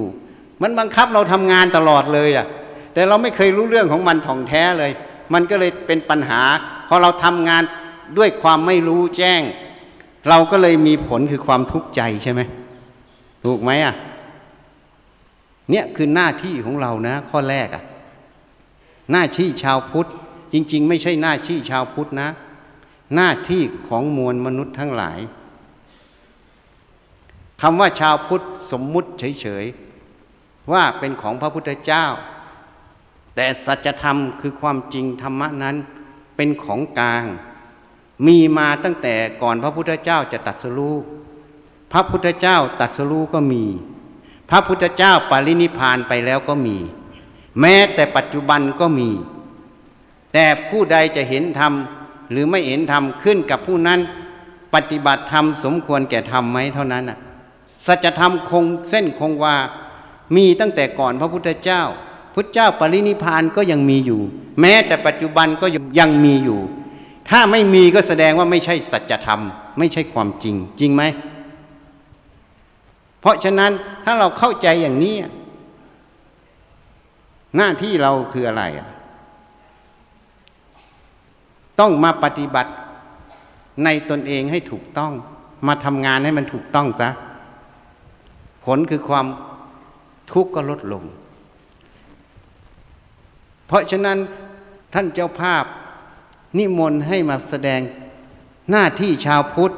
[0.61, 2.45] มันบังคับเราทำงานตลอดเลยอะ
[2.93, 4.91] แต่เราไม่เคยรู้เรื่องของมันถ่องแท้เลย
[5.33, 6.41] มันก็เลยเป็นปัญหา
[6.87, 7.63] พอเราทำงาน
[8.17, 9.41] ด้วยความไม่รู้แจ้ง
[10.29, 12.41] เราก็เลยมีผลคือความทุกข์ใจใช่ไหม
[13.49, 13.95] ถูกไหมอะ
[15.69, 17.83] เนี่ยคือหน้าที่ของเรานะ ข้อแรกอะ
[19.11, 20.07] หน้าที่ชาวพุทธ
[20.53, 22.29] จริง ๆ ไม่ใช่หน้าที่ชาวพุทธนะ
[23.15, 25.19] หน้าที่ของมวลมนุษย์ทั้งหลาย
[27.61, 32.05] คำว่าชาวพุทธสมมุติเฉยๆว่าเป็นของพระพุทธเจ้า
[33.35, 35.75] แต่สัจธรรมคือความจริงธรรมะนั้น
[36.35, 37.25] เป็นของกลาง
[38.27, 40.97] มีมาตั้งแต่ก่อนพระพุทธเจ้าจะตัดสรู้
[41.91, 43.63] พระพุทธเจ้าตัดสรู้ก็มี
[44.49, 46.77] พระพุทธเจ้าปรินิพานไปแล้วก็มี
[47.59, 49.09] แม้แต่ปัจจุบันก็มี
[50.33, 51.73] แต่ผู้ใดจะเห็นธรรม
[52.31, 53.99] หรือไม่เห็นธรรมขึ้นกับผู้นั้น
[54.73, 57.17] ปฏิบัติธรรมสมควรแก่ธรรมไหมเท่านั้นน่ะ
[57.85, 59.55] สัจธรรมคงเส้นคงวา
[60.35, 61.81] มีตั้งแต่ก่อนพระพุทธเจ้า
[62.33, 64.21] พุทธเจ้าปรินิพานก็ยังมีอยู่
[64.61, 65.65] แม้แต่ปัจจุบันก็
[65.99, 66.59] ยังมีอยู่
[67.29, 69.41] ถ้าไม่มีก็แสดงว่าไม่ใช่สัจธรรม
[69.77, 71.03] ไม่ใช่ความจริง จริงไหม
[73.19, 73.71] เพราะฉะนั้น
[74.05, 75.15] ถ้าเราเข้าใจอย่างนี้
[77.57, 78.63] หน้าที่เราคืออะไร
[81.79, 82.71] ต้องมาปฏิบัติ
[83.83, 85.11] ในตนเองให้ถูกต้อง
[85.67, 87.09] มาทำงานให้มันถูกต้องซะ
[88.65, 89.25] ผลคือความ
[90.31, 91.03] ทุกข์ก็ลดลง
[93.67, 94.17] เพราะฉะนั้น
[94.93, 95.63] ท่านเจ้าภาพ
[96.57, 97.81] นิมนต์ให้มาแสดง
[98.71, 99.71] หน้าที่ชาวพุทธ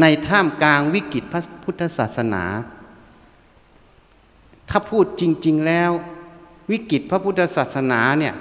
[0.00, 2.44] ในท่ามกลางวิกฤตพระพุทธศาสนา
[4.70, 5.90] ถ้าพูดจริง ๆ แล้ว
[6.70, 8.34] วิกฤตพระพุทธศาสนาเนี่ย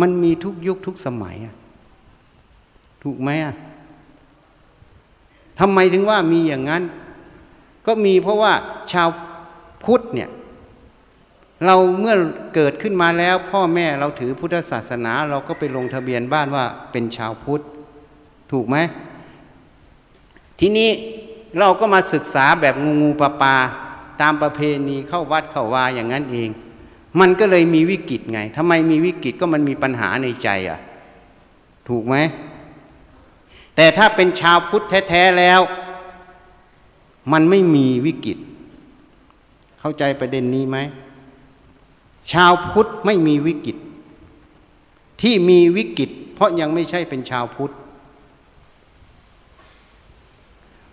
[0.00, 1.36] มันมีทุกยุคทุกสมัย
[3.02, 3.54] ถูกไหมอะ
[5.60, 6.82] ทำไมถึงว่ามีอย่างนั้น
[7.86, 8.52] ก็มีเพราะว่า
[8.92, 9.08] ชาว
[9.84, 10.30] พุทธเนี่ย
[11.66, 12.16] เราเมื่อ
[12.54, 17.62] เกิดขึ้นมาแล้ว พ่อแม่เราถือพุทธศาสนา เราก็ไปลงทะเบียนบ้านว่าเป็นชาวพุทธ
[18.52, 18.76] ถูกไหม
[20.60, 20.90] ทีนี้
[21.58, 23.54] เราก็มาศึกษาแบบงูงูปลาปา
[24.20, 26.48] ตามประเพณีเข้าวัดเข้าวาอย่างนั้นเอง
[27.20, 30.80] มันก็เลยมีวิกฤตไงทำไมมีวิกฤตก็มันมีปัญหาในใจอะ
[31.88, 32.16] ถูกไหม
[33.76, 35.60] แต่ถ้าเป็นชาวพุทธแท้ๆแล้ว
[37.32, 38.38] มันไม่มีวิกฤต
[39.80, 40.78] เข้าใจประเด็นนี้ไหม
[42.32, 43.76] ชาวพุทธไม่มีวิกฤต
[45.22, 47.74] ที่มีวิกฤต เพราะยังไม่ใช่เป็นชาวพุทธ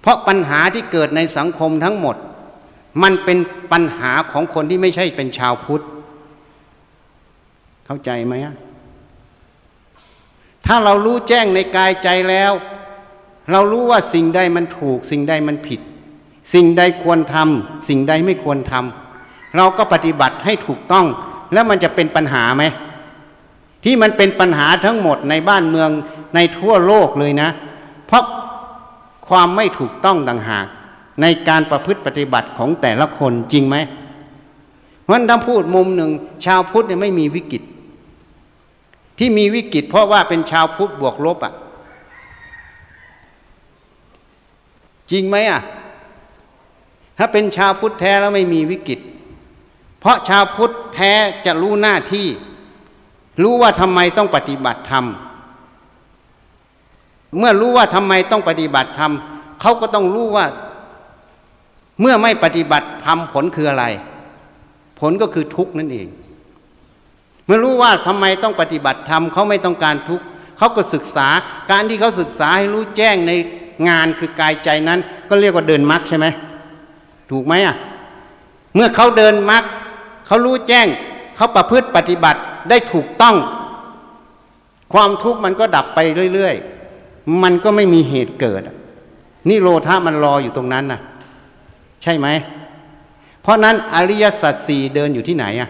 [0.01, 2.15] เพราะปัญหาที่เกิดในสังคมทั้งหมด
[3.03, 3.37] มันเป็น
[3.71, 5.83] ปัญหาของคนที่ไม่ใช่เป็นชาวพุทธ
[7.85, 8.33] เข้าใจไหม
[10.65, 12.51] ถ้าเรารู้แจ้งในกายใจแล้ว
[13.51, 15.79] เรารู้ว่าสิ่งใดมันถูก สิ่งใดมันผิด
[16.53, 21.05] สิ่งใดควรทำสิ่งใดไม่ควรทำเราก็ปฏิบัติให้ถูกต้อง
[21.53, 22.63] แล้วมันจะเป็นปัญหาไหม
[23.83, 25.89] ที่มันเป็นปัญหาทั้งหมดในบ้านเมือง
[26.35, 27.49] ในทั่วโลกเลยนะ
[28.07, 28.23] เพราะ
[29.27, 30.67] ความไม่ถูกต้องต่างหาก
[31.21, 33.75] ในการประพฤติปฏิบัติของแต่ละคนจริงไหม
[35.03, 36.11] เพราะถ้าพูดมุมหนึ่ง
[36.45, 37.63] ชาวพุทธเนี่ยไม่มีวิกฤต
[39.17, 41.53] ที่มีวิกฤตเพราะว่าเป็นชาวพุทธบวกลบอะ่ะ
[45.11, 45.61] จริงไหมอะ
[47.17, 48.99] ถ้าเป็นชาวพุทธแท้แล้วไม่มีวิกฤต
[49.99, 51.11] เพราะชาวพุทธแท้
[51.45, 52.27] จะรู้หน้าที่
[53.43, 55.05] รู้ว่าทำไมต้องปฏิบัติธรรม
[57.37, 59.11] เมื่อรู้ว่าทำไมต้องปฏิบัติธรรม
[59.61, 60.45] เขาก็ต้องรู้ว่า
[62.01, 63.85] เมื่อไม่ปฏิบัติธรรมผลคืออะไร
[64.99, 66.07] ผลก็คือทุกข์นั่นเอง
[67.45, 70.25] เมื่อรู้ว่าทำไมต้องปฏิบัติธรรมเขาไม่ต้องการทุกข์
[70.57, 71.27] เขาก็ศึกษา
[71.71, 73.31] การที่เขาศึกษาให้รู้แจ้งใน
[73.89, 74.99] งานคือกายใจนั้น
[75.29, 76.25] ก็เรียกว่าเดินมรรคใช่ไหม
[77.31, 77.75] ถูกไหมอะ
[78.75, 79.63] เมื่อเขาเดินมรรค
[80.27, 80.87] เขารู้แจ้ง
[81.35, 82.39] เขาประพฤติปฏิบัติ
[82.69, 83.35] ได้ถูกต้อง
[84.93, 85.99] ความทุกข์มันก็ดับไป
[86.33, 88.61] เรื่อยๆ มันก็ไม่มีเหตุเกิด
[89.49, 91.01] นี่โลธามันรออยู่ตรงนั้นน่ะ
[92.03, 92.27] ใช่ไหม
[93.41, 95.69] เพราะนั้นอริยสัจสี่เดินอยู่ที่ไหนอะ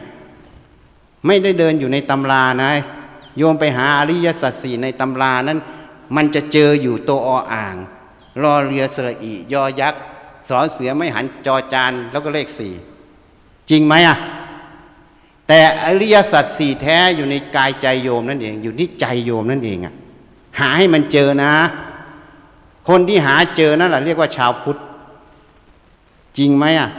[1.26, 2.72] ไม่ได้เดินอยู่ในตำรานะ
[3.38, 5.60] โยมไปหาอริยสัจสี่ในตำรานั้น
[6.16, 7.76] มันจะเจออยู่ตัวออ่าง
[8.42, 10.02] รอเรือสระอียอยักษ์
[10.50, 12.74] สอเสือไม่หันจอจานแล้วก็เลขสี่
[13.70, 14.18] จริงไหมอะ
[15.48, 19.94] แต่อริยสัจสี่แท้อยู่ในกายใจโยมนั่นเอง อยู่ที่ใจโยมนั่นเองอะ
[20.60, 21.54] หาให้มันเจอนะ
[22.90, 24.78] คนที่หาเจอนั่นแหละเรียกว่าชาวพุทธ
[26.38, 26.90] จริงไหมอะ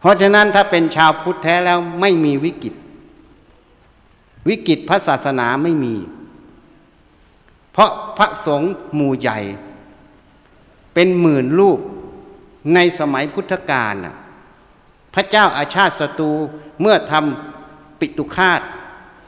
[0.00, 2.74] เพราะฉะนั้นถ้าเป็นชาวพุทธแท้แล้วไม่มีวิกฤต
[4.48, 5.94] วิกฤตพระศาสนาไม่มี
[7.72, 9.38] เพราะพระสงฆ์หมู่ใหญ่
[10.94, 11.78] เป็นหมื่นลูก
[12.74, 13.94] ในสมัยพุทธกาล
[15.14, 16.30] พระเจ้าอาชาติศัตรู
[16.80, 18.60] เมื่อทำปิตุคาต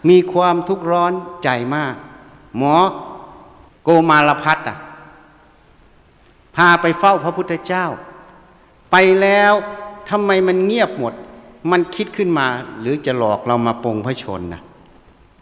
[0.09, 1.13] มีความทุกข์ร้อน
[1.45, 1.95] ใจมาก
[2.57, 2.77] หมอ
[3.85, 4.77] โกมาลพัฒอะ
[6.57, 7.87] พาไปเฝ้าพระพุทธเจ้า
[8.91, 9.53] ไปแล้ว
[10.11, 11.15] ทำไมมันเงียบหมด
[11.71, 12.47] มันคิดขึ้นมา
[12.81, 14.63] หรือจะหลอกเรามาปงพระชนนะ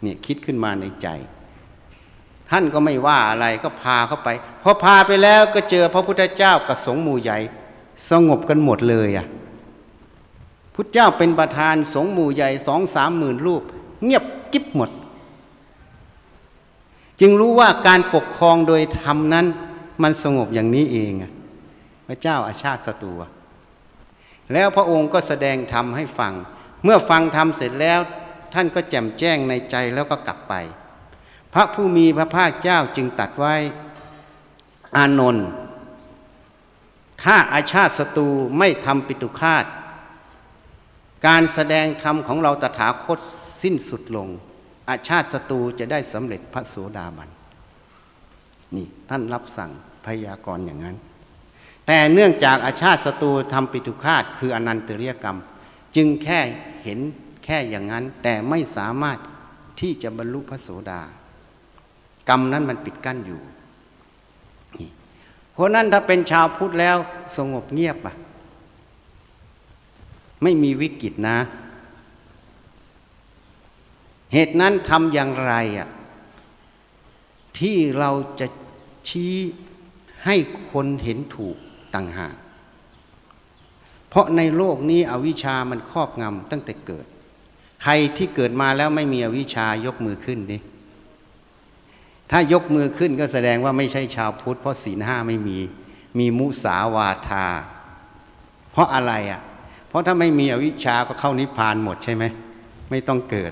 [0.01, 1.07] เนี่ยคิดขึ้นมาในใจ
[2.49, 4.29] ท่านก็ไม่ว่าอะไรก็พาเข้าไป
[4.63, 7.37] พอพาไปแล้วก็เจอพระพุทธเจ้ากับสงฆ์หมู่ใหญ่
[8.09, 9.25] สงบกันหมดเลยอะ
[10.73, 13.61] พุทธเจ้าเป็นประธานสงฆ์หมู่ใหญ่สองสามหมื่นรูป
[14.03, 14.23] เงียบ
[14.53, 14.89] กิ๊บหมด
[17.21, 19.45] จึงรู้ว่าการปกครองโดยธรรมนั้น
[20.01, 21.11] มันสงบอย่างนี้เอง
[22.07, 23.11] พระเจ้าอาชาติศัตรู
[24.53, 26.33] แล้วพระองค์ก็แสดงธรรมให้ฟัง
[26.83, 27.99] เมื่อฟังธรรมเสร็จแล้ว
[28.53, 30.53] ท่านก็แจ่มแจ้งในใจแล้วก็กลับไป
[31.53, 33.55] พระผู้มีพระภาคเจ้าจึงตัดไว้
[34.97, 35.47] อานนท์
[37.23, 38.27] ถ้าอาชาติศัตรู
[38.57, 39.65] ไม่ทำปิตุคาต
[41.27, 43.19] การแสดงธรรมของเราตถาคต
[43.61, 44.27] สิ้นสุดลง
[44.89, 47.29] อาชาติศัตรูจะได้สำเร็จพระโสดาบัน
[48.75, 49.71] นี่ท่านรับสั่ง
[50.05, 50.97] พยากรณ์อย่างนั้น
[51.91, 55.37] แต่เนื่องจากอาชาติศัตรูทำปิตุคาตคืออนันตริยกรรม
[55.95, 56.39] จึงแค่
[56.83, 56.99] เห็น
[57.43, 59.17] แค่อย่างนั้น แต่ไม่สามารถ
[59.79, 61.01] ที่จะบรรลุพระโสดา
[62.29, 63.41] กรรมนั้นมันปิดกั้นอยู่
[65.53, 66.97] เพราะนั้นถ้าเป็นชาวพุทธแล้ว
[67.37, 68.15] สงบเงียบอะ
[70.43, 71.37] ไม่มีวิกฤตนะ
[74.33, 75.89] เหตุนั้นทำอย่างไรอะ
[77.59, 78.09] ที่เรา
[78.39, 78.47] จะ
[79.09, 79.35] ชี้
[80.25, 80.35] ให้
[80.69, 81.57] คนเห็นถูก
[81.95, 82.35] ต่างหาก
[84.09, 87.05] เพราะในโลกนี้อวิชามันครอบงำตั้งแต่เกิด
[87.83, 90.57] ใครที่เกิดมาแล้วไม่มีอวิชายกมือขึ้นดิ
[92.31, 95.57] ถ้ายกมือขึ้นก็แสดงว่าไม่ใช่ชาวพุทธ เพราะศีลห้าไม่มี
[96.19, 97.45] มีมุสาวาทา
[98.71, 99.41] เพราะอะไรอะ
[99.87, 102.23] เพราะถ้าไม่มีอวิชาก็เข้านิพพานหมดใช่ไหม
[102.89, 103.51] ไม่ต้องเกิด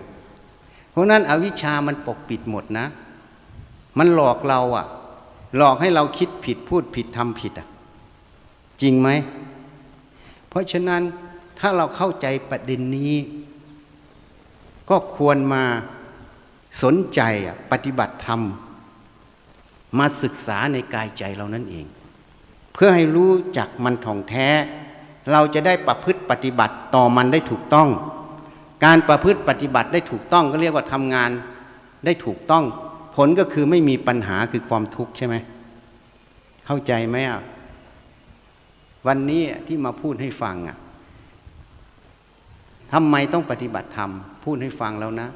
[0.91, 2.87] เพราะนั้นอวิชามันปกปิดหมดนะ
[3.97, 4.85] มันหลอกเราอะ
[5.57, 7.67] หลอกให้เราคิดผิดพูดผิดทำผิดอะ
[8.81, 9.09] จริงไหม
[10.49, 11.01] เพราะฉะนั้น
[11.59, 13.15] ถ้าเราเข้าใจประเด็นนี้
[14.89, 15.63] ก็ควรมา
[16.83, 17.21] สนใจ
[17.71, 18.41] ปฏิบัติธรรม
[19.99, 21.85] มาศึกษาในกายใจเรานั่นเอง
[22.73, 24.47] เพื่อให้รู้จักมันท่องแท้
[25.31, 27.89] เราจะได้ประพฤติปฏิบัติต่อมันได้ถูกต้อง
[28.85, 31.29] การประพฤติปฏิบัติได้ถูกต้องก็เรียกว่าทำงาน
[32.05, 32.63] ได้ถูกต้อง
[33.15, 35.35] ผลก็คือไม่มีปัญหาคือความทุกข์ใช่ไหม
[36.65, 37.41] เข้าใจไหมอะ
[39.07, 40.77] วันนี้ที่มาพูดให้ฟังอะ
[42.93, 44.11] ทำไมต้องปฏิบัติธรรม
[44.43, 45.29] พูดให้ฟังแล้วนะ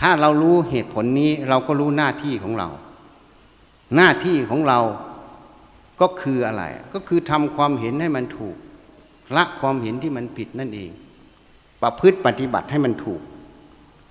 [0.00, 2.68] ถ้าเรารู้เหตุผลนี้เราก็รู้หน้าที่ของเรา
[3.96, 4.80] หน้าที่ของเรา
[6.00, 8.56] ก็คืออะไร ก็คือทำความเห็นให้มันถูก
[9.36, 10.90] ละความเห็นที่มันผิดนั่นเอง
[11.82, 13.20] ประพฤติปฏิบัติให้มันถูก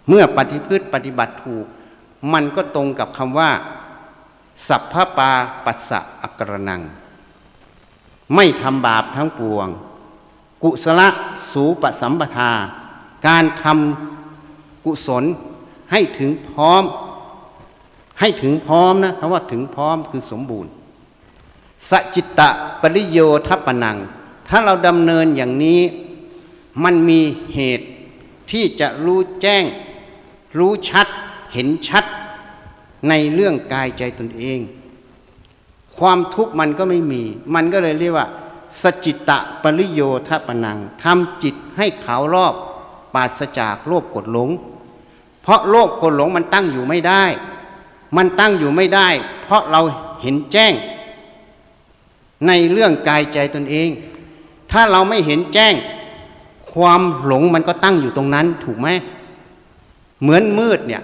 [0.08, 1.66] เมื่อปฏิพฤติปฏิบัติถูก
[2.34, 3.52] มันก็ตรงกับคำว่า
[4.68, 5.32] สัพพปา
[5.66, 6.82] ปัสสะอักรนัง
[8.36, 9.68] ไม่ทำบาปทั้งปวง
[10.64, 11.02] กุศล
[11.52, 12.52] สูปสัมปทา
[13.28, 15.24] การทำกุศล
[15.92, 16.84] ให้ถึงพร้อม
[18.20, 20.72] ให้ถึงพร้อมนะคำว่าถึงพร้อมคือสมบูรณ์
[21.90, 22.50] สจิตตะ
[22.82, 23.98] ปริโยทัปนัง
[24.48, 25.82] ถ้าเราดำเนินอย่างนี้
[26.84, 27.22] มันมี
[27.54, 27.88] เหตุ
[28.52, 29.64] ที่จะรู้แจ้ง
[30.58, 31.08] รู้ชัด
[31.54, 32.06] เห็นชัด
[33.10, 34.60] ในเรื่องกายใจตนเอง
[36.00, 37.24] ความทุกข์มันก็ไม่มี
[37.56, 38.28] มันก็เลยเรียกว่า
[38.82, 42.54] สจิตตะปริโยทปนังทำจิตให้ขาวรอบ
[43.14, 44.50] ปราศจากโลภกดหลง
[45.42, 47.24] เพราะโลภกดหลงมันตั้งอยู่ไม่ได้
[48.18, 49.08] มันตั้งอยู่ไม่ได้
[49.44, 49.82] เพราะเรา
[50.22, 50.74] เห็นแจ้ง
[52.48, 53.90] ในเรื่องกายใจตนเอง
[54.72, 55.74] ถ้าเราไม่เห็นแจ้ง
[56.72, 58.88] ความหลงมันก็ตั้งอยู่ตรงนั้นถูกไหม
[60.22, 61.04] เหมือนมืดเนี่ย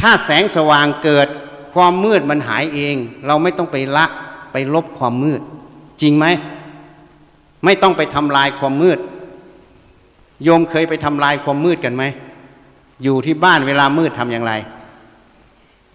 [0.00, 1.28] ถ้าแสงสว่างเกิด
[1.76, 2.96] ความมืดมันหายเอง
[3.26, 4.06] เราไม่ต้องไปละ
[4.52, 5.40] ไปลบความมืด
[6.02, 6.26] จริงไหม
[7.64, 8.98] ไม่ต้องไปทำลายความมืด
[10.44, 12.04] โยมเคยไปทำลายความมืดกันไหม
[13.02, 14.52] อยู่ที่บ้านเวลามืดทำอย่างไร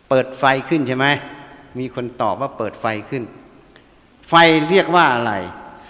[0.10, 1.08] เปิดไฟขึ้นใช่ไหม
[1.80, 3.24] มีคนตอบว่าเปิดไฟขึ้น
[4.30, 4.34] ไฟ
[4.70, 5.34] เรียกว่าอะไร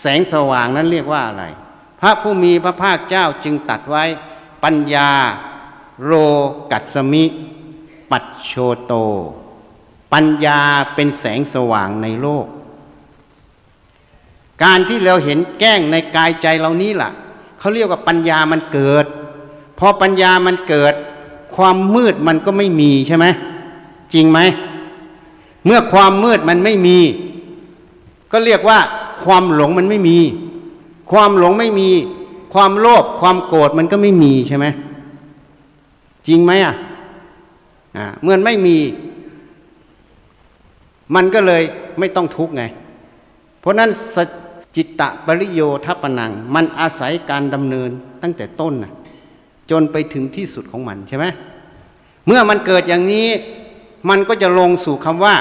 [0.01, 1.43] แสงสว่างนั้นเรียกว่าอะไร
[1.99, 4.03] พระผู้มีพระภาคเจ้าจึงตัดไว้
[4.63, 5.09] ปัญญา
[6.03, 6.11] โร
[6.71, 7.25] กัสมิ
[8.11, 8.93] ปัจโชโต
[10.13, 10.61] ปัญญา
[10.95, 12.47] เป็นแสงสว่างในโลก
[14.63, 17.09] การที่เราเห็นแก้งในกายใจเรานี้ล่ะ
[17.59, 19.05] เขาเรียกว่าปัญญามันเกิด
[19.79, 20.93] พอปัญญามันเกิด
[21.55, 23.25] ความมืดมันก็ไม่มีใช่ไหม
[24.13, 24.39] จริงไหม
[25.65, 26.97] เมื่อความมืดมันไม่มี
[28.31, 28.79] ก็เรียกว่า
[29.23, 30.17] ความหลงมันไม่มี
[31.11, 31.89] ความหลงไม่มี
[32.53, 34.65] ความโลภความโกรธมันก็ไม่มีใช่ไหม
[36.27, 36.75] จริงไหมอะ
[37.97, 38.77] อ่าเมื่อไม่มี
[41.15, 41.63] มันก็เลย
[41.99, 42.63] ไม่ต้องทุกข์ไง
[43.59, 44.17] เพราะนั้นส
[44.75, 47.89] จิตตะปริโยทัปนัง มันอาศัยการดำเนิน
[48.21, 48.91] ตั้งแต่ต้นนะ
[49.71, 51.25] จนไปถึงที่สุดของมันใช่ไหม
[52.25, 53.27] เมื่อมันเกิดอย่างนี้
[54.09, 55.35] มันก็จะลงสู่คำว่า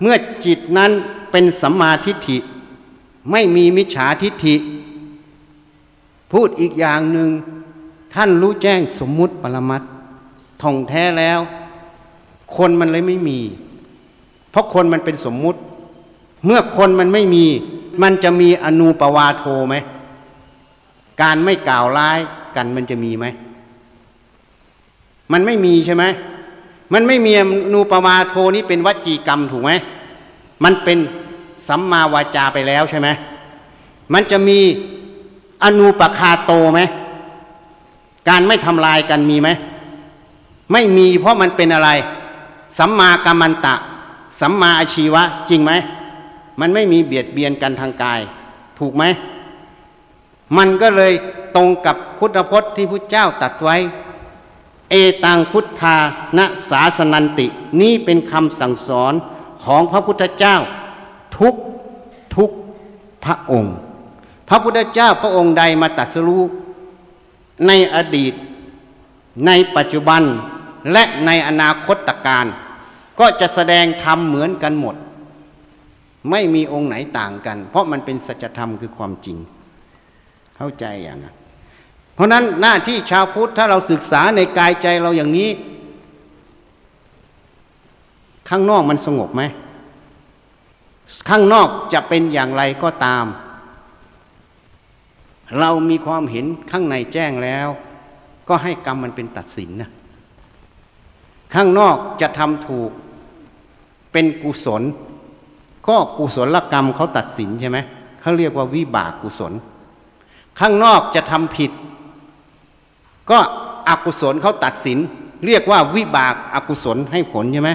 [0.00, 0.16] เมื่อ
[0.46, 0.90] จิตนั้น
[1.30, 2.38] เป็นสัมมาทิฏฐิ
[3.30, 4.54] ไม่มีมิจฉาทิฏฐิ
[6.32, 7.30] พูดอีกอย่างหนึ่ง
[8.14, 9.82] ท่านรู้แจ้งสมมุติปรมัต
[10.62, 11.40] ท่องแท้แล้ว
[12.56, 13.40] คนมันเลยไม่มี
[14.50, 15.58] เพราะคนมันเป็นสมมุติ
[16.44, 17.44] เมื่อคนมันไม่มี
[18.02, 19.74] มันจะมีอนูปวาโทไหม
[21.22, 22.18] การไม่กล่าวร้าย
[22.56, 23.26] กันมันจะมีไหม
[25.32, 26.04] มันไม่มีใช่ไหม
[26.92, 27.42] มันไม่มีอ
[27.74, 29.72] นูปวาโทนี้เป็นวจีกรรมถูกไหม
[30.64, 30.98] มันเป็น
[31.68, 33.08] สัมมาวาจาไปแล้วใช่ไหม
[34.12, 34.58] มันจะมี
[35.64, 36.80] อนูปคาโตไหม
[38.28, 39.48] การไม่ทำลายกันมีไหม
[40.72, 41.90] ไม่มีเพราะมันเป็นอะไร
[42.78, 43.74] สัมมากัมมันตะ
[44.40, 45.72] สัมมาอาชีวะ จริงไหม
[46.60, 48.20] มันไม่มีเบียดเบียนกันทางกาย
[48.78, 49.04] ถูกไหม
[50.56, 51.12] มันก็เลย
[51.56, 53.76] ตรงกับพุทธพจน์ที่พระเจ้าตรัสไว้
[54.90, 55.96] เอตังพุทธา
[56.38, 57.46] นะสาสนันติ
[57.80, 59.14] นี่เป็นคำสั่งสอน
[59.64, 60.56] ของพระพุทธเจ้า
[61.38, 61.54] ทุก
[62.36, 62.50] ทุก
[63.24, 63.74] พระองค์
[64.48, 66.42] พระพุทธเจ้าพระองค์ใดมาตรัสรู้
[67.66, 68.34] ในอดีต
[69.46, 70.22] ในปัจจุบัน
[70.92, 72.46] และในอนาคตการ
[73.20, 74.96] ก็จะแสดงธรรมเหมือนกันหมด
[76.30, 79.36] ไม่มีองค์ไหนต่างกัน เพราะมันเป็นสัจธรรมคือความจริง
[80.56, 81.34] เข้าใจอย่างนั้น
[82.14, 85.50] เพราะนั้นหน้าที่ชาวพุทธถ้าเราศึกษาในกายใจเราอย่างนี้
[88.48, 89.42] ข้างนอกมันสงบไหม
[91.28, 93.26] ข้างนอกจะเป็นอย่างไรก็ตาม
[95.58, 97.68] เรามีความเห็นข้างในแจ้งแล้ว
[98.48, 99.90] ก็ให้กรรมมันเป็นตัดสินนะ
[101.54, 102.90] ข้างนอกจะทำถูก
[104.12, 104.82] เป็นกุศล
[105.88, 107.78] ก็กุศลกรรมเขาตัดสินใช่ไหม
[108.20, 109.52] เขาเรียกว่าวิบากกุศล
[110.58, 111.70] ข้างนอกจะทำผิด
[113.30, 113.38] ก็
[113.88, 114.98] อกุศลเขาตัดสิน
[115.46, 117.70] เรียกว่าวิบากอากุศลให้ผลใช่ไหม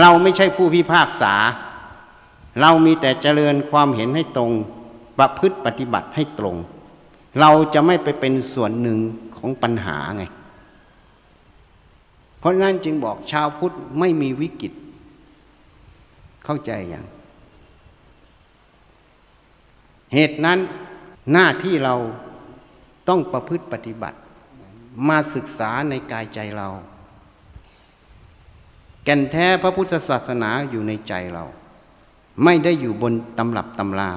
[0.00, 1.34] เราไม่ใช่ผู้พิพากษา
[2.60, 4.50] เรามีแต่เจริญความเห็นให้ตรง
[5.18, 6.56] ประพฤติปฏิบัติให้ตรง
[7.40, 8.98] เราจะไม่ไปเป็นส่วนหนึ่ง
[9.36, 10.24] ของปัญหาไง
[12.38, 14.72] เพราะนั้นจึงบอกชาวพุทธไม่มีวิกฤต
[16.44, 17.04] เข้าใจอย่าง
[20.14, 20.58] เหตุนั้น
[21.32, 21.94] หน้าที่เรา
[23.08, 24.18] ต้องประพฤติปฏิบัติ
[25.08, 26.68] มาศึกษาในกายใจเรา
[29.04, 31.44] แก่นแท้พระพุทธศาสนาอยู่ในใจเรา
[32.44, 34.10] ไม่ได้อยู่บนตำรับตำรา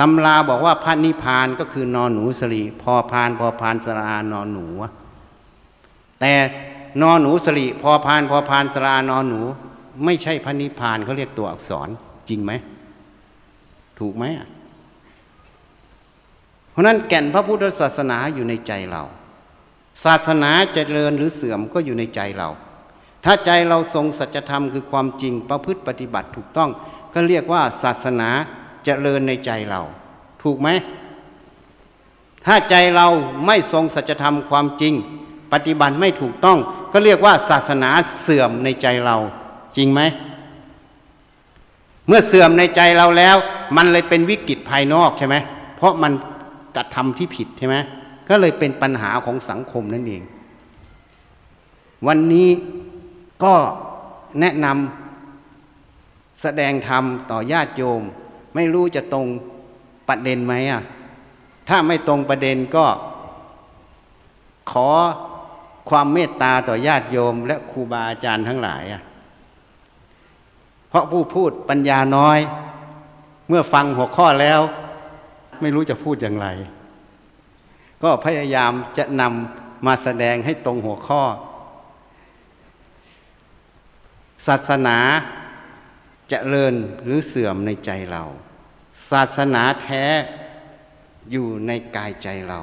[0.00, 4.66] ตำราบอกว่าพระนิพพานก็คือนอนหนูสลีพอพานพอพานสรานอนหนู
[6.20, 6.32] แต่
[7.02, 9.42] นอนหนูสลีพอพานพอพานสรานอนหนู
[10.04, 11.88] ไม่ใช่พระนิพพานเขาเรียกตัวอักษร
[12.28, 12.52] จริงไหม
[13.98, 14.24] ถูกไหม
[16.70, 19.02] เพราะนั้นแก่นพระพุทธศาสนาอยู่ในใจเรา
[20.04, 22.48] ศาสนาจเจริญหรือเสื่อมก็อยู่ในใจเรา
[23.24, 26.70] ถ้าใจเราทรงสัจธรรมคือความจริงประพฤติปฏิบัติถูกต้อง
[27.12, 28.28] ก็เรียกว่าศาสนา
[28.84, 29.82] เจริญในใจเรา
[30.42, 30.68] ถูกไหม
[32.46, 33.06] ถ้าใจเรา
[33.46, 34.94] ไม่ทรงสัจธรรมความจริง
[35.52, 36.58] ปฏิบัติไม่ถูกต้อง
[36.92, 37.90] ก็เรียกว่าศาสนา
[38.20, 39.16] เสื่อมในใจเรา
[39.76, 40.00] จริงไหม
[42.06, 43.36] เมื่อเสื่อมในใจเราแล้ว
[43.76, 45.36] มันเลยเป็นวิกฤตภายนอกใช่ไหม
[45.76, 46.12] เพราะมัน
[46.76, 47.76] กระทำที่ผิดใช่ไหม
[48.28, 50.22] ก็เลยเป็นปัญหาของสังคมนั่นเอง
[52.06, 52.48] วันนี้
[53.44, 53.54] ก็
[54.40, 58.02] แนะนำแสดงธรรมต่อญาติโยม
[58.54, 59.26] ไม่รู้จะตรง
[60.08, 60.82] ประเด็นไหมอะ
[61.68, 62.86] ถ้าไม่ตรงประเด็นก็
[64.70, 64.88] ขอ
[65.90, 69.02] ความเมตตาต่อญาติโยมและครูบาอาจารย์ทั้งหลายอะ
[70.90, 72.38] เพราะผู้พูดปัญญาน้อย
[73.48, 74.60] เมื่อฟังหัวข้อแล้ว
[75.60, 76.48] ไม่รู้จะพูดอย่างไร
[78.02, 81.22] ก็พยายามจะนำมาแสดงให้ตรงหัวข้อ
[84.46, 84.98] ศาสนา
[86.32, 86.74] จะเริญ
[87.04, 88.24] หรือเสื่อมในใจเรา
[89.10, 90.04] ศาสนาแท้
[91.30, 92.60] อยู่ในกายใจเรา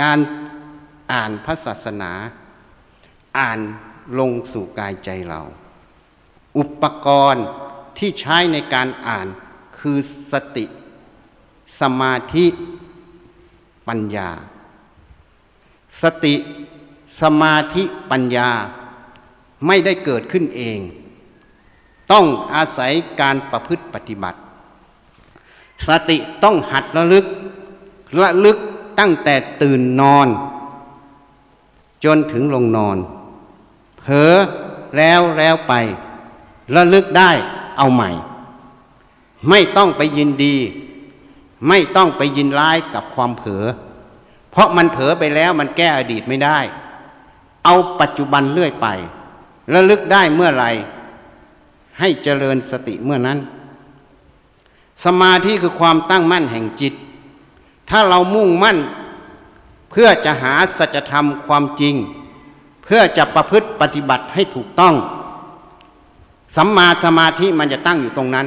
[0.00, 0.18] การ
[1.12, 2.12] อ่านพระศาสนา
[3.38, 3.58] อ่าน
[4.18, 5.42] ลงสู่กายใจเรา
[6.58, 7.46] อุปกรณ์
[7.98, 9.26] ที่ใช้ในการอ่าน
[9.78, 9.98] คือ
[10.32, 10.64] สติ
[11.80, 12.46] สมาธิ
[13.88, 14.30] ปัญญา
[16.02, 16.34] สติ
[17.20, 18.50] สมาธิปัญญา
[19.66, 20.78] ไม่ได้เกิดขึ้นเอง
[22.12, 24.38] ต้องอาศัยการประพฤติปฏิบัติ
[25.88, 27.26] สติต้องหัดระลึก
[28.20, 28.58] ระลึก
[28.98, 30.28] ตั้งแต่ตื่นนอน
[32.04, 32.96] จนถึงลงนอน
[33.98, 34.34] เผลอ
[34.96, 35.74] แล้วแล้วไป
[36.76, 37.30] ระลึกได้
[37.78, 38.10] เอาใหม่
[39.48, 40.56] ไม่ต้องไปยินดี
[41.68, 43.64] ไม่ต้องไปยินร้ายกับความเผลอ
[44.50, 46.58] เพราะมันเผลอไปแล้วมันแก้อดีตไม่ได้
[47.64, 48.86] เอาปัจจุบันเรื่อยไป
[49.74, 50.70] ระลึกได้เมื่อไหร่
[51.98, 53.38] ให้เจริญสติเมื่อนั้น
[55.04, 56.94] สมาธิคือความตั้งมั่นแห่งจิต
[57.90, 58.78] ถ้าเรามุ่งมั่น
[59.90, 61.94] เพื่อจะหาสัจธรรมความจริง
[62.84, 64.94] เพื่อจะประพฤติปฏิบัติให้ถูกต้อง
[66.56, 68.46] สัมมาสมาธิมันจะตั้งอยู่ตรงนั้น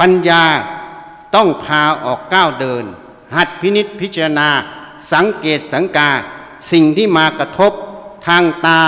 [0.00, 0.44] ปัญญา
[1.34, 2.84] ต้องพาออกก้าวเดิน
[3.36, 4.48] หัดพินิษพิจารณา
[5.12, 6.10] สังเกตสังกา
[6.72, 7.72] สิ่งที่มากระทบ
[8.26, 8.80] ทางตา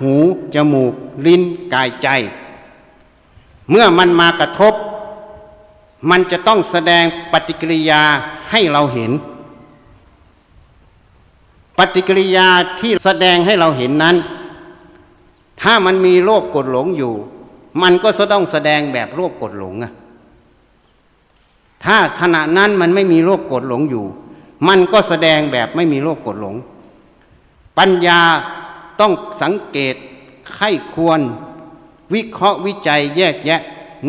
[0.00, 0.14] หู
[0.54, 0.94] จมูก
[1.26, 1.42] ลิ้น
[1.72, 2.08] กายใจ
[3.70, 4.74] เมื่อมันมากระทบ
[6.10, 8.02] มันจะต้องแสดงปฏิกิริยา
[8.50, 9.12] ให้เราเห็น
[11.78, 12.48] ปฏิกิริยา
[12.80, 14.16] ที่แสดงให้เราเห็นนั้น
[15.62, 17.14] ถ้ามันมีโลภกดหลงอยู่
[17.82, 19.92] มันก็จะต้องแสดงแบบโลภโกรธหลงอะ
[21.84, 24.04] ถ้าขณะนั้นมันไม่มีโลภโกรธหลงอยู่
[24.68, 26.54] มันก็แสดงแบบไม่มีโลภโกรธหลง
[27.78, 28.20] ปัญญา
[29.00, 29.94] ต้องสังเกต
[30.54, 31.20] ไข้ควร
[32.14, 33.60] วิเคราะห์วิจัยแยกแยะ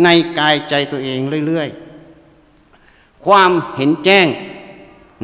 [0.04, 0.08] ใน
[0.39, 4.28] กายใจตัวเองเรื่อยๆ ความเห็นแจ้ง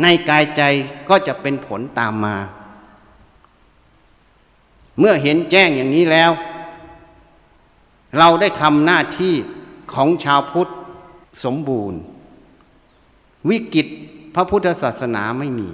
[0.01, 0.61] ในกายใจ
[1.09, 2.35] ก็จะเป็นผลตามมา
[4.99, 6.31] เมื่อเห็นแจ้งอย่างนี้แล้ว
[8.17, 9.33] เราได้ทำหน้าที่
[9.93, 10.69] ของชาวพุทธ
[11.43, 11.99] สมบูรณ์
[13.49, 13.87] วิกฤต
[14.35, 15.69] พระพุทธศาสนาไม่มี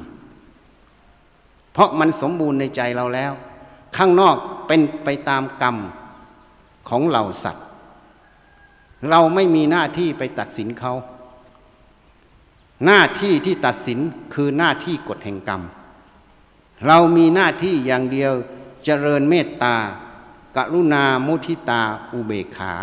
[1.74, 3.34] เพราะมันสมบูรณ์ในใจเราแล้ว
[3.98, 4.36] ข้างนอก
[4.68, 5.76] เป็นไปตามกรรม
[6.90, 7.66] ของเหล่าสัตว์
[9.10, 10.94] เราไม่มีหน้าที่ไปตัดสินเขา
[12.86, 14.00] หน้าที่ที่ตัดสิน
[14.34, 15.62] คือหน้าที่กฎแห่งกรรม
[16.88, 18.34] เรามีหน้าที่อย่างเดียว
[18.86, 19.76] เจริญเมตตา
[20.56, 21.82] กรุณามุทิตา
[22.14, 22.74] อุเบกขา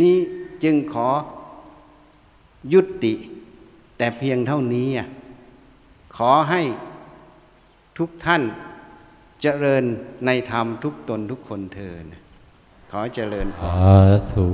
[0.00, 0.16] นี้
[0.62, 1.08] จึงขอ
[2.72, 3.14] ยุติ
[3.96, 4.88] แต่เพียงเท่านี้
[6.16, 6.62] ขอให้
[7.98, 8.42] ทุกท่าน
[9.42, 9.84] เจริญ
[10.26, 12.04] ในธรรมทุกตนทุกคนเทิน
[12.90, 13.78] ขอเจริญพรสา
[14.32, 14.48] ธุ